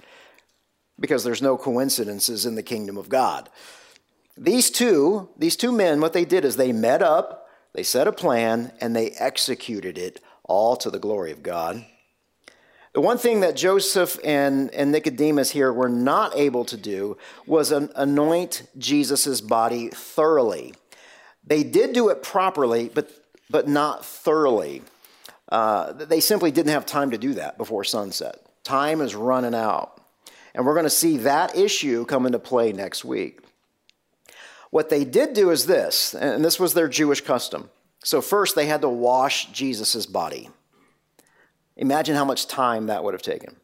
because 1.00 1.24
there's 1.24 1.41
no 1.41 1.58
coincidences 1.58 2.46
in 2.46 2.56
the 2.56 2.63
kingdom 2.63 2.98
of 2.98 3.10
God. 3.10 3.50
These 4.38 4.69
two, 4.69 5.30
these 5.38 5.56
two 5.56 5.71
men, 5.71 6.02
what 6.02 6.13
they 6.13 6.26
did 6.26 6.43
is 6.43 6.58
they 6.58 6.74
met 6.74 7.02
up, 7.02 7.48
they 7.74 7.84
set 7.84 8.08
a 8.08 8.12
plan, 8.12 8.71
and 8.82 8.95
they 8.95 9.12
executed 9.12 9.98
it 9.98 10.19
all 10.43 10.76
to 10.78 10.89
the 10.89 11.00
glory 11.00 11.32
of 11.32 11.43
God. 11.43 11.86
The 12.93 13.02
one 13.02 13.17
thing 13.17 13.41
that 13.41 13.58
Joseph 13.58 14.17
and, 14.24 14.74
and 14.74 14.91
Nicodemus 14.91 15.52
here 15.52 15.71
were 15.74 15.89
not 15.89 16.36
able 16.36 16.63
to 16.65 16.78
do 16.78 17.17
was 17.45 17.71
an, 17.71 17.89
anoint 17.95 18.63
Jesus' 18.78 19.41
body 19.41 19.89
thoroughly. 19.89 20.74
They 21.45 21.63
did 21.63 21.93
do 21.93 22.10
it 22.10 22.24
properly, 22.24 22.89
but, 22.93 23.12
but 23.50 23.67
not 23.67 24.06
thoroughly. 24.06 24.82
Uh, 25.50 25.91
they 25.91 26.21
simply 26.21 26.52
didn't 26.52 26.71
have 26.71 26.86
time 26.86 27.12
to 27.12 27.17
do 27.17 27.34
that 27.34 27.58
before 27.58 27.84
sunset. 27.84 28.38
Time 28.63 29.02
is 29.02 29.13
running 29.13 29.54
out. 29.54 30.02
And 30.54 30.65
we're 30.65 30.74
going 30.74 30.86
to 30.86 30.89
see 30.89 31.17
that 31.17 31.56
issue 31.58 32.06
come 32.06 32.26
into 32.26 32.39
play 32.39 32.71
next 32.71 33.04
week. 33.04 33.44
What 34.76 34.90
they 34.90 35.06
did 35.06 35.32
do 35.32 35.52
is 35.52 35.68
this, 35.68 36.14
and 36.14 36.44
this 36.44 36.60
was 36.60 36.74
their 36.74 36.90
Jewish 36.90 37.22
custom. 37.22 37.70
So, 38.04 38.20
first, 38.20 38.58
they 38.58 38.66
had 38.66 38.82
to 38.82 38.90
wash 38.90 39.50
Jesus' 39.54 40.06
body. 40.06 40.50
Imagine 41.78 42.14
how 42.18 42.26
much 42.26 42.46
time 42.46 42.88
that 42.88 43.02
would 43.02 43.14
have 43.14 43.22
taken. 43.22 43.56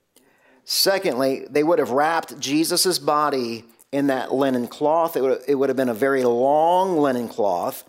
Secondly, 0.63 1.45
they 1.49 1.63
would 1.63 1.79
have 1.79 1.89
wrapped 1.89 2.39
Jesus' 2.39 2.97
body 2.97 3.65
in 3.91 4.07
that 4.07 4.33
linen 4.33 4.69
cloth. 4.69 5.17
It 5.17 5.21
would, 5.21 5.41
it 5.49 5.55
would 5.55 5.67
have 5.67 5.75
been 5.75 5.89
a 5.89 5.93
very 5.93 6.23
long 6.23 6.97
linen 6.97 7.27
cloth, 7.27 7.83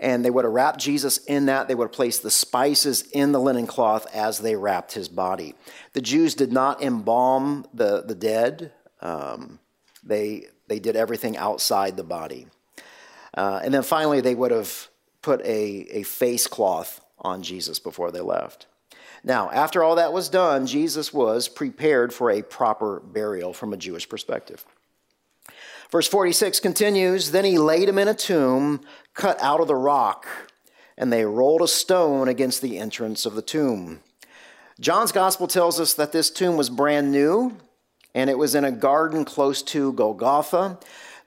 and 0.00 0.24
they 0.24 0.30
would 0.30 0.46
have 0.46 0.54
wrapped 0.54 0.80
Jesus 0.80 1.18
in 1.26 1.44
that. 1.44 1.68
They 1.68 1.74
would 1.74 1.88
have 1.88 1.92
placed 1.92 2.22
the 2.22 2.30
spices 2.30 3.02
in 3.02 3.32
the 3.32 3.38
linen 3.38 3.66
cloth 3.66 4.06
as 4.14 4.38
they 4.38 4.56
wrapped 4.56 4.94
his 4.94 5.10
body. 5.10 5.54
The 5.92 6.00
Jews 6.00 6.34
did 6.34 6.52
not 6.52 6.82
embalm 6.82 7.66
the, 7.74 8.00
the 8.00 8.14
dead, 8.14 8.72
um, 9.02 9.58
they, 10.02 10.46
they 10.68 10.78
did 10.78 10.96
everything 10.96 11.36
outside 11.36 11.98
the 11.98 12.02
body. 12.02 12.46
Uh, 13.34 13.60
and 13.62 13.72
then 13.72 13.82
finally, 13.82 14.20
they 14.20 14.34
would 14.34 14.50
have 14.50 14.88
put 15.22 15.40
a, 15.42 15.86
a 15.90 16.02
face 16.02 16.46
cloth 16.46 17.00
on 17.18 17.42
Jesus 17.42 17.78
before 17.78 18.10
they 18.10 18.20
left. 18.20 18.66
Now, 19.24 19.50
after 19.50 19.82
all 19.82 19.96
that 19.96 20.12
was 20.12 20.28
done, 20.28 20.66
Jesus 20.66 21.12
was 21.12 21.48
prepared 21.48 22.12
for 22.12 22.30
a 22.30 22.42
proper 22.42 23.00
burial 23.00 23.52
from 23.52 23.72
a 23.72 23.76
Jewish 23.76 24.08
perspective. 24.08 24.64
Verse 25.90 26.08
46 26.08 26.58
continues 26.60 27.30
Then 27.30 27.44
he 27.44 27.58
laid 27.58 27.88
him 27.88 27.98
in 27.98 28.08
a 28.08 28.14
tomb 28.14 28.80
cut 29.14 29.40
out 29.40 29.60
of 29.60 29.68
the 29.68 29.76
rock, 29.76 30.26
and 30.98 31.12
they 31.12 31.24
rolled 31.24 31.62
a 31.62 31.68
stone 31.68 32.28
against 32.28 32.62
the 32.62 32.78
entrance 32.78 33.24
of 33.24 33.34
the 33.34 33.42
tomb. 33.42 34.00
John's 34.80 35.12
gospel 35.12 35.46
tells 35.46 35.78
us 35.78 35.94
that 35.94 36.12
this 36.12 36.30
tomb 36.30 36.56
was 36.56 36.70
brand 36.70 37.12
new, 37.12 37.56
and 38.14 38.28
it 38.28 38.38
was 38.38 38.54
in 38.54 38.64
a 38.64 38.72
garden 38.72 39.24
close 39.24 39.62
to 39.62 39.92
Golgotha. 39.92 40.78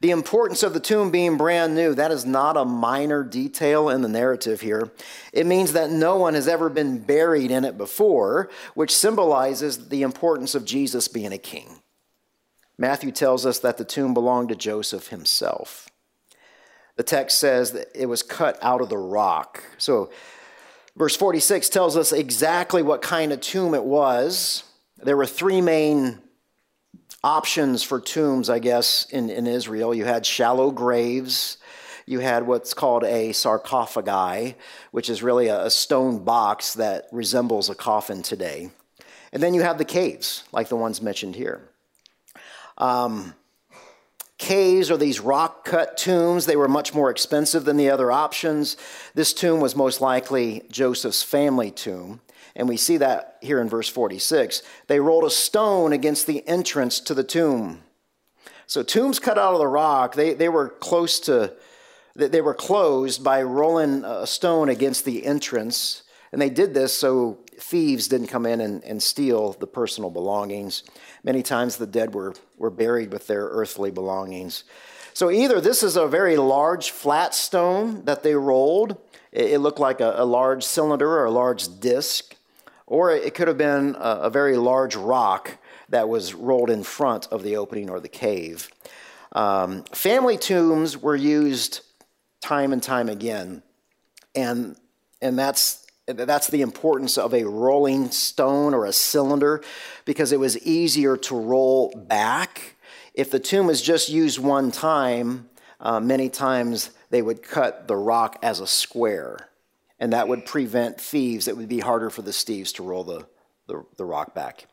The 0.06 0.12
importance 0.12 0.62
of 0.62 0.76
the 0.76 0.80
tomb 0.80 1.10
being 1.10 1.36
brand 1.36 1.74
new, 1.74 1.96
that 1.96 2.12
is 2.12 2.28
not 2.28 2.58
a 2.58 2.64
minor 2.64 3.24
detail 3.24 3.90
in 3.90 4.04
the 4.04 4.08
narrative 4.08 4.62
here. 4.62 4.92
It 5.34 5.48
means 5.48 5.74
that 5.74 5.90
no 5.90 6.16
one 6.18 6.36
has 6.36 6.48
ever 6.48 6.70
been 6.70 7.00
buried 7.00 7.50
in 7.50 7.66
it 7.66 7.76
before, 7.76 8.52
which 8.76 8.96
symbolizes 8.96 9.90
the 9.90 10.04
importance 10.04 10.54
of 10.54 10.64
Jesus 10.64 11.08
being 11.08 11.34
a 11.34 11.40
king. 11.40 11.82
Matthew 12.78 13.12
tells 13.12 13.48
us 13.48 13.58
that 13.62 13.78
the 13.78 13.84
tomb 13.84 14.14
belonged 14.14 14.50
to 14.50 14.56
Joseph 14.56 15.08
himself. 15.08 15.90
The 16.98 17.04
text 17.04 17.40
says 17.40 17.72
that 17.72 17.88
it 17.96 18.06
was 18.06 18.22
cut 18.22 18.60
out 18.62 18.82
of 18.82 18.90
the 18.90 19.00
rock. 19.00 19.64
So, 19.80 20.12
verse 20.96 21.16
46 21.16 21.68
tells 21.70 21.98
us 21.98 22.12
exactly 22.12 22.84
what 22.84 23.02
kind 23.02 23.32
of 23.32 23.42
tomb 23.42 23.74
it 23.74 23.84
was. 23.84 24.66
There 25.02 25.18
were 25.18 25.26
three 25.26 25.62
main 25.62 26.20
options 27.26 27.82
for 27.82 28.00
tombs, 28.00 28.52
I 28.52 28.60
guess, 28.60 29.08
in, 29.10 29.32
in 29.32 29.48
Israel. 29.48 29.96
You 29.96 30.06
had 30.06 30.28
shallow 30.28 30.70
graves, 30.70 31.58
you 32.06 32.20
had 32.20 32.46
what's 32.46 32.76
called 32.76 33.04
a 33.04 33.34
sarcophagi, 33.34 34.54
which 34.92 35.10
is 35.10 35.24
really 35.24 35.48
a, 35.48 35.66
a 35.66 35.72
stone 35.72 36.24
box 36.24 36.76
that 36.76 37.08
resembles 37.12 37.68
a 37.72 37.76
coffin 37.76 38.22
today. 38.22 38.70
And 39.34 39.42
then 39.42 39.56
you 39.56 39.64
have 39.64 39.80
the 39.80 39.86
caves, 39.86 40.44
like 40.52 40.70
the 40.70 40.76
ones 40.76 41.02
mentioned 41.02 41.36
here. 41.36 41.68
Um, 42.78 43.34
caves 44.38 44.92
or 44.92 44.98
these 44.98 45.20
rock 45.20 45.66
cut 45.66 45.98
tombs, 45.98 46.46
they 46.46 46.56
were 46.56 46.68
much 46.68 46.94
more 46.94 47.10
expensive 47.10 47.66
than 47.66 47.78
the 47.78 47.90
other 47.90 48.12
options. 48.12 48.78
This 49.16 49.34
tomb 49.34 49.60
was 49.60 49.76
most 49.76 50.00
likely 50.00 50.62
Joseph's 50.70 51.24
family 51.24 51.72
tomb. 51.72 52.22
And 52.56 52.70
we 52.70 52.78
see 52.78 52.98
that 52.98 53.38
here 53.42 53.60
in 53.60 53.68
verse 53.68 53.90
46. 53.90 54.64
They 54.88 55.00
rolled 55.00 55.26
a 55.26 55.30
stone 55.30 55.92
against 55.94 56.26
the 56.28 56.48
entrance 56.48 57.00
to 57.02 57.14
the 57.14 57.24
tomb. 57.24 57.82
So 58.68 58.82
tombs 58.82 59.20
cut 59.20 59.38
out 59.38 59.54
of 59.54 59.60
the 59.60 59.68
rock, 59.68 60.16
they, 60.16 60.34
they 60.34 60.50
were 60.50 60.70
close 60.70 61.20
to, 61.22 61.54
they 62.16 62.42
were 62.42 62.54
closed 62.54 63.24
by 63.24 63.44
rolling 63.44 64.04
a 64.04 64.26
stone 64.26 64.70
against 64.70 65.06
the 65.06 65.26
entrance. 65.26 66.04
And 66.32 66.42
they 66.42 66.50
did 66.50 66.74
this 66.74 66.94
so 66.94 67.40
thieves 67.58 68.08
didn't 68.08 68.28
come 68.28 68.46
in 68.46 68.62
and, 68.62 68.84
and 68.84 69.02
steal 69.02 69.54
the 69.54 69.68
personal 69.68 70.10
belongings. 70.10 70.84
Many 71.24 71.44
times 71.44 71.78
the 71.78 71.88
dead 71.88 72.14
were, 72.14 72.34
were 72.58 72.70
buried 72.70 73.12
with 73.12 73.28
their 73.28 73.46
earthly 73.46 73.92
belongings. 73.92 74.64
So 75.14 75.32
either 75.32 75.62
this 75.62 75.82
is 75.82 75.96
a 75.96 76.08
very 76.08 76.36
large 76.36 76.92
flat 76.92 77.34
stone 77.34 78.04
that 78.04 78.24
they 78.24 78.36
rolled, 78.36 78.98
it, 79.32 79.60
looked 79.60 79.80
like 79.80 80.02
a, 80.02 80.16
a, 80.18 80.26
large 80.26 80.64
cylinder 80.64 81.10
or 81.10 81.26
a 81.26 81.32
large 81.32 81.80
disc, 81.80 82.35
or 82.88 83.12
it 83.12 83.34
could 83.34 83.48
have 83.48 83.58
been 83.58 83.96
a, 83.98 84.30
very 84.30 84.58
large 84.58 84.96
rock 84.96 85.58
that 85.90 86.08
was 86.08 86.34
rolled 86.34 86.70
in 86.70 86.84
front 86.84 87.28
of 87.28 87.44
the 87.44 87.58
opening 87.58 87.90
or 87.90 88.00
the 88.00 88.08
cave. 88.08 88.70
Um, 89.32 89.84
family 89.86 90.38
tombs 90.38 90.98
were 90.98 91.16
used 91.16 91.82
time 92.42 92.72
and 92.74 92.82
time 92.82 93.10
again, 93.10 93.64
and 94.36 94.76
and 95.22 95.38
that's 95.38 95.86
that's 96.08 96.48
the 96.48 96.62
importance 96.62 97.18
of 97.18 97.34
a 97.34 97.44
rolling 97.44 98.12
stone 98.12 98.74
or 98.74 98.86
a 98.86 98.94
cylinder 98.94 99.64
because 100.06 100.32
it 100.32 100.40
was 100.40 100.58
easier 100.60 101.18
to 101.18 101.36
roll 101.36 101.92
back. 101.96 102.76
If 103.16 103.32
the 103.32 103.40
tomb 103.40 103.66
was 103.66 103.82
just 103.82 104.10
used 104.10 104.38
one 104.38 104.72
time, 104.72 105.50
uh, 105.80 106.00
many 106.00 106.30
times 106.30 106.92
they 107.10 107.22
would 107.22 107.42
cut 107.42 107.88
the 107.88 107.96
rock 107.96 108.38
as 108.44 108.60
a 108.60 108.68
square, 108.68 109.50
and 110.00 110.14
that 110.14 110.28
would 110.28 110.46
prevent 110.46 111.00
thieves. 111.00 111.48
It 111.48 111.58
would 111.58 111.70
be 111.70 111.80
harder 111.80 112.10
for 112.10 112.22
the 112.22 112.34
thieves 112.34 112.74
to 112.74 112.84
roll 112.84 113.04
the, 113.04 113.28
the, 113.68 113.86
the 113.98 114.06
rock 114.06 114.34
back. 114.34 114.68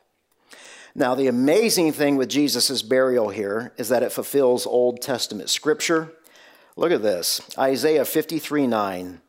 Now, 0.95 1.15
the 1.15 1.27
amazing 1.27 1.91
thing 1.93 2.17
with 2.17 2.29
Jesus' 2.29 2.83
burial 2.83 3.29
here 3.29 3.73
is 3.77 3.89
that 3.89 4.03
it 4.03 4.11
fulfills 4.11 4.67
Old 4.67 5.01
Testament 5.01 5.49
scripture. 5.49 6.13
Look 6.75 6.91
at 6.91 7.01
this 7.01 7.41
Isaiah 7.57 8.05
53 8.05 8.67
9. 8.67 9.21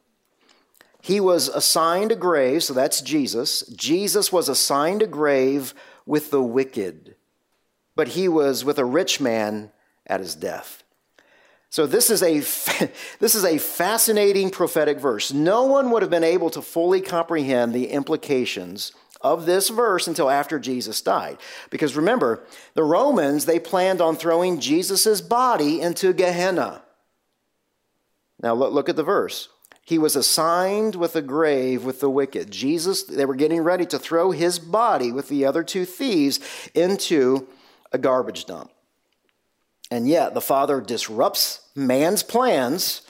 He 1.00 1.20
was 1.20 1.48
assigned 1.48 2.12
a 2.12 2.16
grave, 2.16 2.64
so 2.64 2.72
that's 2.72 3.02
Jesus. 3.02 3.62
Jesus 3.68 4.32
was 4.32 4.48
assigned 4.48 5.02
a 5.02 5.06
grave 5.06 5.74
with 6.06 6.30
the 6.30 6.42
wicked, 6.42 7.16
but 7.94 8.08
he 8.08 8.28
was 8.28 8.64
with 8.64 8.78
a 8.78 8.84
rich 8.84 9.20
man 9.20 9.70
at 10.06 10.20
his 10.20 10.34
death. 10.34 10.83
So 11.74 11.88
this 11.88 12.08
is 12.08 12.22
a 12.22 12.34
this 13.18 13.34
is 13.34 13.44
a 13.44 13.58
fascinating 13.58 14.50
prophetic 14.50 15.00
verse. 15.00 15.32
No 15.32 15.64
one 15.64 15.90
would 15.90 16.02
have 16.02 16.10
been 16.10 16.22
able 16.22 16.48
to 16.50 16.62
fully 16.62 17.00
comprehend 17.00 17.74
the 17.74 17.88
implications 17.88 18.92
of 19.20 19.44
this 19.44 19.70
verse 19.70 20.06
until 20.06 20.30
after 20.30 20.60
Jesus 20.60 21.02
died. 21.02 21.36
Because 21.70 21.96
remember, 21.96 22.44
the 22.74 22.84
Romans, 22.84 23.44
they 23.44 23.58
planned 23.58 24.00
on 24.00 24.14
throwing 24.14 24.60
Jesus' 24.60 25.20
body 25.20 25.80
into 25.80 26.12
Gehenna. 26.12 26.82
Now 28.40 28.54
look, 28.54 28.72
look 28.72 28.88
at 28.88 28.94
the 28.94 29.02
verse. 29.02 29.48
He 29.84 29.98
was 29.98 30.14
assigned 30.14 30.94
with 30.94 31.16
a 31.16 31.22
grave 31.22 31.84
with 31.84 31.98
the 31.98 32.08
wicked. 32.08 32.52
Jesus, 32.52 33.02
they 33.02 33.24
were 33.24 33.34
getting 33.34 33.62
ready 33.62 33.86
to 33.86 33.98
throw 33.98 34.30
his 34.30 34.60
body 34.60 35.10
with 35.10 35.26
the 35.26 35.44
other 35.44 35.64
two 35.64 35.86
thieves 35.86 36.38
into 36.72 37.48
a 37.90 37.98
garbage 37.98 38.44
dump. 38.44 38.70
And 39.90 40.06
yet, 40.08 40.34
the 40.34 40.40
Father 40.40 40.80
disrupts 40.80 41.62
man's 41.74 42.22
plans 42.22 43.02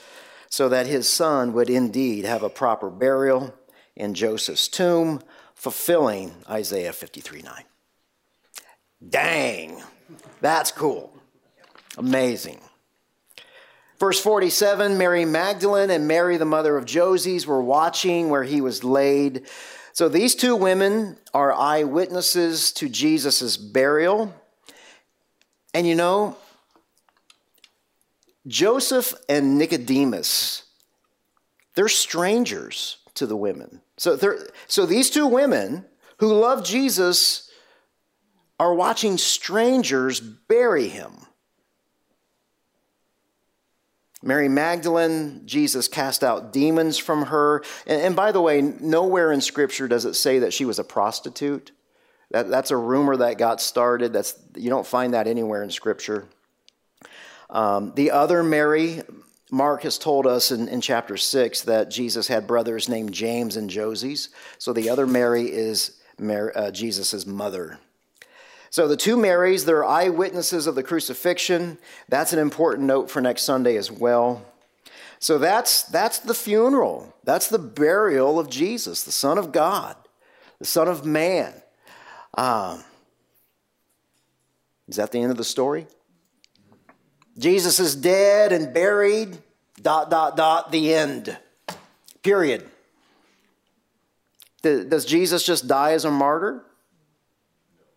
so 0.48 0.68
that 0.68 0.86
his 0.86 1.08
son 1.08 1.52
would 1.52 1.68
indeed 1.68 2.24
have 2.24 2.42
a 2.42 2.48
proper 2.48 2.90
burial 2.90 3.54
in 3.96 4.14
Joseph's 4.14 4.68
tomb, 4.68 5.20
fulfilling 5.54 6.32
Isaiah 6.48 6.92
53 6.92 7.42
9. 7.42 7.64
Dang, 9.08 9.82
that's 10.40 10.70
cool. 10.70 11.12
Amazing. 11.98 12.60
Verse 13.98 14.20
47 14.20 14.98
Mary 14.98 15.24
Magdalene 15.24 15.90
and 15.90 16.08
Mary, 16.08 16.36
the 16.36 16.44
mother 16.44 16.76
of 16.76 16.84
Joses, 16.84 17.46
were 17.46 17.62
watching 17.62 18.28
where 18.28 18.42
he 18.44 18.60
was 18.60 18.84
laid. 18.84 19.46
So 19.92 20.08
these 20.08 20.34
two 20.34 20.56
women 20.56 21.16
are 21.32 21.52
eyewitnesses 21.52 22.72
to 22.72 22.88
Jesus' 22.88 23.56
burial. 23.56 24.34
And 25.72 25.86
you 25.86 25.94
know, 25.94 26.36
Joseph 28.46 29.14
and 29.28 29.58
Nicodemus, 29.58 30.64
they're 31.74 31.88
strangers 31.88 32.98
to 33.14 33.26
the 33.26 33.36
women. 33.36 33.80
So, 33.96 34.18
so 34.66 34.86
these 34.86 35.10
two 35.10 35.26
women 35.26 35.86
who 36.18 36.32
love 36.32 36.64
Jesus 36.64 37.50
are 38.58 38.74
watching 38.74 39.18
strangers 39.18 40.20
bury 40.20 40.88
him. 40.88 41.12
Mary 44.22 44.48
Magdalene, 44.48 45.42
Jesus 45.44 45.86
cast 45.86 46.24
out 46.24 46.52
demons 46.52 46.96
from 46.96 47.26
her. 47.26 47.62
And, 47.86 48.00
and, 48.00 48.16
by 48.16 48.32
the 48.32 48.40
way, 48.40 48.62
nowhere 48.62 49.32
in 49.32 49.42
Scripture 49.42 49.86
does 49.86 50.06
it 50.06 50.14
say 50.14 50.38
that 50.38 50.54
she 50.54 50.64
was 50.64 50.78
a 50.78 50.84
prostitute. 50.84 51.72
That, 52.30 52.48
that's 52.48 52.70
a 52.70 52.76
rumor 52.76 53.18
that 53.18 53.36
got 53.36 53.60
started. 53.60 54.14
That's, 54.14 54.34
you 54.56 54.70
don't 54.70 54.86
find 54.86 55.12
that 55.12 55.26
anywhere 55.26 55.62
in 55.62 55.70
Scripture. 55.70 56.26
Um, 57.54 57.92
the 57.94 58.10
other 58.10 58.42
Mary, 58.42 59.02
Mark 59.50 59.84
has 59.84 59.96
told 59.96 60.26
us 60.26 60.50
in, 60.50 60.68
in 60.68 60.80
chapter 60.80 61.16
6 61.16 61.62
that 61.62 61.88
Jesus 61.88 62.26
had 62.26 62.48
brothers 62.48 62.88
named 62.88 63.14
James 63.14 63.56
and 63.56 63.70
Joses. 63.70 64.30
So 64.58 64.72
the 64.72 64.90
other 64.90 65.06
Mary 65.06 65.44
is 65.44 66.00
Mary, 66.18 66.52
uh, 66.56 66.72
Jesus' 66.72 67.24
mother. 67.24 67.78
So 68.70 68.88
the 68.88 68.96
two 68.96 69.16
Marys, 69.16 69.64
they're 69.64 69.84
eyewitnesses 69.84 70.66
of 70.66 70.74
the 70.74 70.82
crucifixion. 70.82 71.78
That's 72.08 72.32
an 72.32 72.40
important 72.40 72.88
note 72.88 73.08
for 73.08 73.20
next 73.20 73.44
Sunday 73.44 73.76
as 73.76 73.88
well. 73.88 74.44
So 75.20 75.38
that's, 75.38 75.84
that's 75.84 76.18
the 76.18 76.34
funeral. 76.34 77.14
That's 77.22 77.46
the 77.46 77.60
burial 77.60 78.40
of 78.40 78.50
Jesus, 78.50 79.04
the 79.04 79.12
Son 79.12 79.38
of 79.38 79.52
God, 79.52 79.94
the 80.58 80.64
Son 80.64 80.88
of 80.88 81.06
Man. 81.06 81.54
Um, 82.36 82.82
is 84.88 84.96
that 84.96 85.12
the 85.12 85.20
end 85.20 85.30
of 85.30 85.38
the 85.38 85.44
story? 85.44 85.86
Jesus 87.38 87.80
is 87.80 87.96
dead 87.96 88.52
and 88.52 88.72
buried, 88.72 89.38
dot, 89.80 90.10
dot, 90.10 90.36
dot, 90.36 90.70
the 90.70 90.94
end. 90.94 91.36
Period. 92.22 92.68
Does 94.62 95.04
Jesus 95.04 95.44
just 95.44 95.66
die 95.66 95.92
as 95.92 96.04
a 96.04 96.10
martyr? 96.10 96.64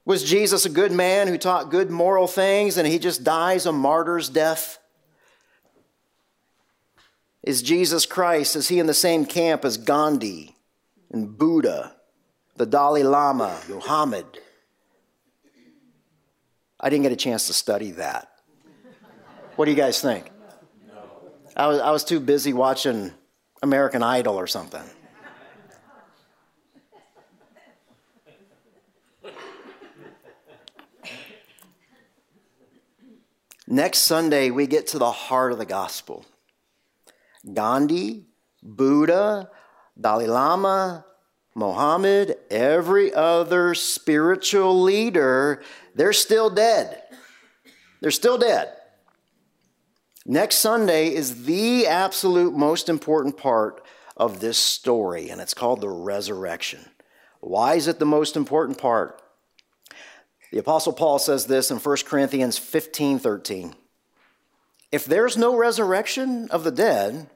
Was 0.05 0.23
Jesus 0.23 0.65
a 0.65 0.69
good 0.69 0.91
man 0.91 1.27
who 1.27 1.37
taught 1.37 1.69
good 1.69 1.91
moral 1.91 2.27
things 2.27 2.77
and 2.77 2.87
he 2.87 2.97
just 2.99 3.23
dies 3.23 3.65
a 3.65 3.71
martyr's 3.71 4.29
death? 4.29 4.79
Is 7.43 7.61
Jesus 7.61 8.05
Christ, 8.05 8.55
is 8.55 8.67
he 8.67 8.79
in 8.79 8.87
the 8.87 8.93
same 8.93 9.25
camp 9.25 9.63
as 9.63 9.77
Gandhi 9.77 10.55
and 11.11 11.37
Buddha, 11.37 11.95
the 12.57 12.65
Dalai 12.65 13.03
Lama, 13.03 13.57
Muhammad? 13.69 14.25
I 16.79 16.89
didn't 16.89 17.03
get 17.03 17.11
a 17.13 17.17
chance 17.17 17.47
to 17.47 17.53
study 17.53 17.91
that. 17.91 18.29
What 19.57 19.65
do 19.65 19.71
you 19.71 19.77
guys 19.77 19.99
think? 19.99 20.29
I 21.55 21.65
was, 21.65 21.79
I 21.79 21.89
was 21.89 22.03
too 22.03 22.19
busy 22.19 22.53
watching 22.53 23.11
American 23.63 24.03
Idol 24.03 24.35
or 24.35 24.45
something. 24.45 24.83
Next 33.65 33.97
Sunday, 33.99 34.51
we 34.51 34.67
get 34.67 34.85
to 34.89 34.99
the 34.99 35.11
heart 35.11 35.51
of 35.51 35.57
the 35.57 35.65
gospel. 35.65 36.23
Gandhi, 37.51 38.25
Buddha, 38.61 39.49
Dalai 39.99 40.27
Lama, 40.27 41.03
Mohammed, 41.55 42.37
every 42.51 43.11
other 43.11 43.73
spiritual 43.73 44.79
leader, 44.83 45.63
they're 45.95 46.13
still 46.13 46.51
dead. 46.51 47.01
They're 48.01 48.11
still 48.11 48.37
dead. 48.37 48.76
Next 50.29 50.57
Sunday 50.57 51.15
is 51.15 51.45
the 51.45 51.87
absolute 51.87 52.53
most 52.53 52.89
important 52.89 53.37
part 53.37 53.81
of 54.17 54.41
this 54.41 54.57
story, 54.57 55.29
and 55.29 55.39
it's 55.39 55.53
called 55.53 55.79
the 55.79 55.87
resurrection. 55.87 56.81
Why 57.39 57.75
is 57.75 57.87
it 57.87 57.97
the 57.97 58.05
most 58.05 58.35
important 58.35 58.77
part? 58.77 59.21
The 60.51 60.57
Apostle 60.57 60.91
Paul 60.91 61.17
says 61.17 61.45
this 61.45 61.71
in 61.71 61.77
1 61.77 61.97
Corinthians 62.05 62.57
15 62.57 63.19
13. 63.19 63.73
If 64.91 65.05
there's 65.05 65.37
no 65.37 65.55
resurrection 65.55 66.49
of 66.51 66.65
the 66.65 66.71
dead, 66.71 67.29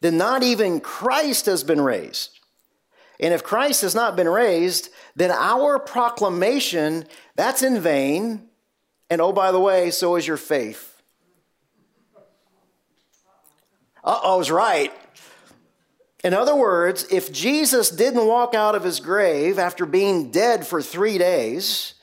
then 0.00 0.18
not 0.18 0.42
even 0.42 0.80
Christ 0.80 1.46
has 1.46 1.62
been 1.62 1.80
raised. 1.80 2.40
And 3.20 3.34
if 3.34 3.44
Christ 3.44 3.82
has 3.82 3.94
not 3.94 4.16
been 4.16 4.28
raised, 4.28 4.88
then 5.14 5.30
our 5.30 5.78
proclamation, 5.78 7.06
that's 7.36 7.62
in 7.62 7.78
vain. 7.78 8.48
And 9.08 9.20
oh, 9.20 9.32
by 9.32 9.52
the 9.52 9.60
way, 9.60 9.92
so 9.92 10.16
is 10.16 10.26
your 10.26 10.36
faith. 10.36 10.95
Uh 14.06 14.20
oh, 14.22 14.34
I 14.34 14.36
was 14.36 14.50
right. 14.52 14.92
In 16.22 16.32
other 16.32 16.54
words, 16.54 17.06
if 17.10 17.32
Jesus 17.32 17.90
didn't 17.90 18.26
walk 18.26 18.54
out 18.54 18.74
of 18.74 18.84
his 18.84 19.00
grave 19.00 19.58
after 19.58 19.84
being 19.84 20.30
dead 20.30 20.66
for 20.66 20.80
three 20.80 21.18
days, 21.18 21.94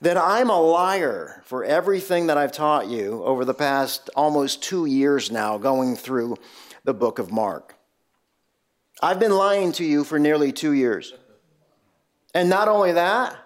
then 0.00 0.18
I'm 0.18 0.50
a 0.50 0.60
liar 0.60 1.42
for 1.44 1.64
everything 1.64 2.26
that 2.26 2.36
I've 2.36 2.52
taught 2.52 2.88
you 2.88 3.24
over 3.24 3.44
the 3.44 3.54
past 3.54 4.10
almost 4.14 4.62
two 4.62 4.84
years 4.84 5.30
now 5.30 5.56
going 5.56 5.96
through 5.96 6.36
the 6.84 6.94
book 6.94 7.18
of 7.18 7.32
Mark. 7.32 7.74
I've 9.02 9.18
been 9.18 9.32
lying 9.32 9.72
to 9.72 9.84
you 9.84 10.04
for 10.04 10.18
nearly 10.18 10.52
two 10.52 10.72
years. 10.72 11.12
And 12.34 12.50
not 12.50 12.68
only 12.68 12.92
that, 12.92 13.36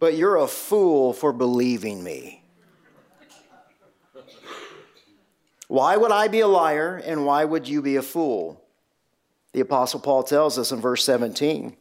but 0.00 0.16
you're 0.16 0.36
a 0.36 0.48
fool 0.48 1.12
for 1.12 1.32
believing 1.32 2.02
me. 2.02 2.41
Why 5.72 5.96
would 5.96 6.12
I 6.12 6.28
be 6.28 6.40
a 6.40 6.46
liar 6.46 7.00
and 7.02 7.24
why 7.24 7.46
would 7.46 7.66
you 7.66 7.80
be 7.80 7.96
a 7.96 8.02
fool? 8.02 8.62
The 9.54 9.60
Apostle 9.60 10.00
Paul 10.00 10.22
tells 10.22 10.58
us 10.58 10.70
in 10.70 10.82
verse 10.82 11.02
17 11.02 11.78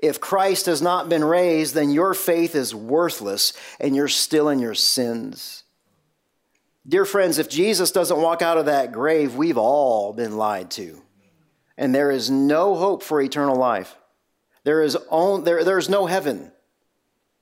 if 0.00 0.20
Christ 0.20 0.66
has 0.66 0.80
not 0.80 1.08
been 1.08 1.24
raised, 1.24 1.74
then 1.74 1.90
your 1.90 2.14
faith 2.14 2.54
is 2.54 2.72
worthless 2.72 3.52
and 3.80 3.96
you're 3.96 4.06
still 4.06 4.48
in 4.48 4.60
your 4.60 4.76
sins. 4.76 5.64
Dear 6.86 7.04
friends, 7.04 7.38
if 7.38 7.48
Jesus 7.48 7.90
doesn't 7.90 8.22
walk 8.22 8.42
out 8.42 8.58
of 8.58 8.66
that 8.66 8.92
grave, 8.92 9.34
we've 9.34 9.58
all 9.58 10.12
been 10.12 10.36
lied 10.36 10.70
to. 10.72 11.02
And 11.76 11.92
there 11.92 12.12
is 12.12 12.30
no 12.30 12.76
hope 12.76 13.02
for 13.02 13.20
eternal 13.20 13.56
life. 13.56 13.96
There 14.62 14.82
is, 14.82 14.96
on, 15.08 15.42
there, 15.42 15.64
there 15.64 15.78
is 15.78 15.88
no 15.88 16.06
heaven. 16.06 16.52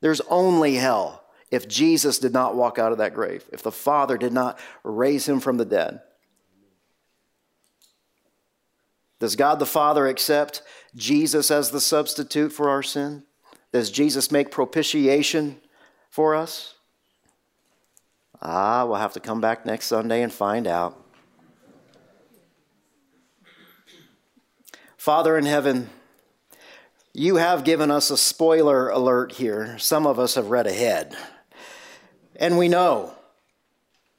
There's 0.00 0.22
only 0.30 0.76
hell 0.76 1.17
if 1.50 1.68
Jesus 1.68 2.18
did 2.18 2.32
not 2.32 2.56
walk 2.56 2.78
out 2.78 2.92
of 2.92 2.98
that 2.98 3.14
grave, 3.14 3.44
if 3.52 3.62
the 3.62 3.72
Father 3.72 4.18
did 4.18 4.32
not 4.32 4.58
raise 4.84 5.28
him 5.28 5.40
from 5.40 5.56
the 5.56 5.64
dead. 5.64 6.00
Does 9.18 9.34
God 9.34 9.58
the 9.58 9.66
Father 9.66 10.06
accept 10.06 10.62
Jesus 10.94 11.50
as 11.50 11.70
the 11.70 11.80
substitute 11.80 12.52
for 12.52 12.68
our 12.68 12.82
sin? 12.82 13.24
Does 13.72 13.90
Jesus 13.90 14.30
make 14.30 14.50
propitiation 14.50 15.60
for 16.08 16.34
us? 16.34 16.74
Ah, 18.40 18.84
we'll 18.84 18.96
have 18.96 19.14
to 19.14 19.20
come 19.20 19.40
back 19.40 19.66
next 19.66 19.86
Sunday 19.86 20.22
and 20.22 20.32
find 20.32 20.66
out. 20.66 21.04
Father 24.96 25.36
in 25.36 25.46
heaven, 25.46 25.90
you 27.12 27.36
have 27.36 27.64
given 27.64 27.90
us 27.90 28.10
a 28.10 28.16
spoiler 28.16 28.88
alert 28.90 29.32
here. 29.32 29.76
Some 29.78 30.06
of 30.06 30.18
us 30.18 30.36
have 30.36 30.50
read 30.50 30.66
ahead. 30.66 31.16
And 32.38 32.56
we 32.56 32.68
know, 32.68 33.12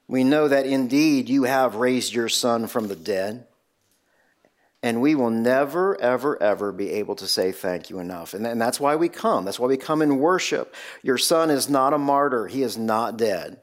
we 0.07 0.23
know 0.23 0.47
that 0.47 0.65
indeed 0.65 1.29
you 1.29 1.43
have 1.43 1.75
raised 1.75 2.13
your 2.13 2.29
son 2.29 2.67
from 2.67 2.87
the 2.87 2.95
dead. 2.95 3.47
And 4.81 5.01
we 5.01 5.13
will 5.13 5.29
never, 5.29 5.99
ever, 5.99 6.41
ever 6.41 6.71
be 6.71 6.91
able 6.91 7.15
to 7.17 7.27
say 7.27 7.51
thank 7.51 7.89
you 7.89 7.99
enough. 7.99 8.33
And, 8.33 8.47
and 8.47 8.61
that's 8.61 8.79
why 8.79 8.95
we 8.95 9.09
come. 9.09 9.43
That's 9.43 9.59
why 9.59 9.67
we 9.67 9.75
come 9.77 10.01
in 10.01 10.19
worship. 10.19 10.73
Your 11.03 11.17
son 11.17 11.49
is 11.49 11.69
not 11.69 11.93
a 11.93 11.97
martyr, 11.97 12.47
he 12.47 12.63
is 12.63 12.77
not 12.77 13.17
dead. 13.17 13.59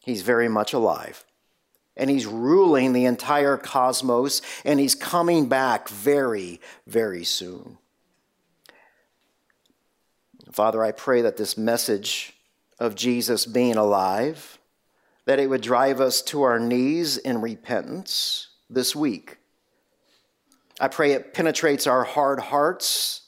He's 0.00 0.22
very 0.22 0.48
much 0.48 0.72
alive. 0.72 1.24
And 1.96 2.08
he's 2.08 2.26
ruling 2.26 2.92
the 2.92 3.06
entire 3.06 3.56
cosmos, 3.56 4.42
and 4.64 4.78
he's 4.78 4.94
coming 4.94 5.48
back 5.48 5.88
very, 5.88 6.60
very 6.86 7.24
soon. 7.24 7.78
Father, 10.52 10.84
I 10.84 10.92
pray 10.92 11.22
that 11.22 11.36
this 11.36 11.58
message 11.58 12.35
of 12.78 12.94
Jesus 12.94 13.46
being 13.46 13.76
alive, 13.76 14.58
that 15.24 15.38
it 15.38 15.48
would 15.48 15.62
drive 15.62 16.00
us 16.00 16.22
to 16.22 16.42
our 16.42 16.58
knees 16.58 17.16
in 17.16 17.40
repentance 17.40 18.48
this 18.68 18.94
week 18.94 19.38
I 20.80 20.88
pray 20.88 21.12
it 21.12 21.32
penetrates 21.32 21.86
our 21.86 22.04
hard 22.04 22.38
hearts. 22.38 23.22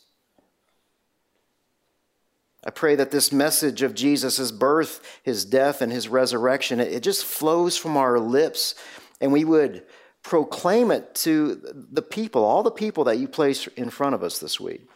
I 2.64 2.70
pray 2.70 2.96
that 2.96 3.11
this 3.11 3.32
message 3.32 3.82
of 3.82 3.94
Jesus' 3.94 4.50
birth, 4.50 5.20
his 5.22 5.44
death, 5.44 5.80
and 5.80 5.90
his 5.90 6.08
resurrection, 6.08 6.80
it 6.80 7.02
just 7.02 7.24
flows 7.24 7.76
from 7.76 7.96
our 7.96 8.18
lips, 8.18 8.74
and 9.20 9.32
we 9.32 9.44
would 9.44 9.84
proclaim 10.22 10.90
it 10.90 11.14
to 11.14 11.54
the 11.90 12.02
people, 12.02 12.44
all 12.44 12.62
the 12.62 12.70
people 12.70 13.04
that 13.04 13.18
you 13.18 13.28
place 13.28 13.66
in 13.68 13.88
front 13.88 14.14
of 14.14 14.22
us 14.22 14.38
this 14.38 14.61
week. 14.61 14.87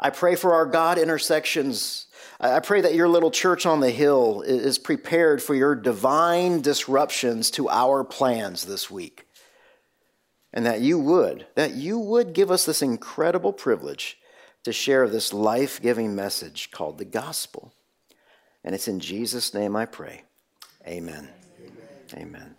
I 0.00 0.10
pray 0.10 0.36
for 0.36 0.54
our 0.54 0.66
God 0.66 0.98
intersections. 0.98 2.05
I 2.38 2.60
pray 2.60 2.82
that 2.82 2.94
your 2.94 3.08
little 3.08 3.30
church 3.30 3.64
on 3.64 3.80
the 3.80 3.90
hill 3.90 4.42
is 4.42 4.78
prepared 4.78 5.42
for 5.42 5.54
your 5.54 5.74
divine 5.74 6.60
disruptions 6.60 7.50
to 7.52 7.68
our 7.68 8.04
plans 8.04 8.66
this 8.66 8.90
week 8.90 9.26
and 10.52 10.66
that 10.66 10.80
you 10.80 10.98
would, 10.98 11.46
that 11.54 11.72
you 11.72 11.98
would 11.98 12.32
give 12.32 12.50
us 12.50 12.64
this 12.64 12.82
incredible 12.82 13.52
privilege 13.52 14.18
to 14.64 14.72
share 14.72 15.08
this 15.08 15.32
life 15.32 15.80
giving 15.80 16.14
message 16.14 16.70
called 16.70 16.98
the 16.98 17.04
gospel. 17.04 17.72
And 18.64 18.74
it's 18.74 18.88
in 18.88 19.00
Jesus' 19.00 19.54
name 19.54 19.76
I 19.76 19.86
pray. 19.86 20.22
Amen. 20.86 21.28
Amen. 21.60 22.16
Amen. 22.16 22.55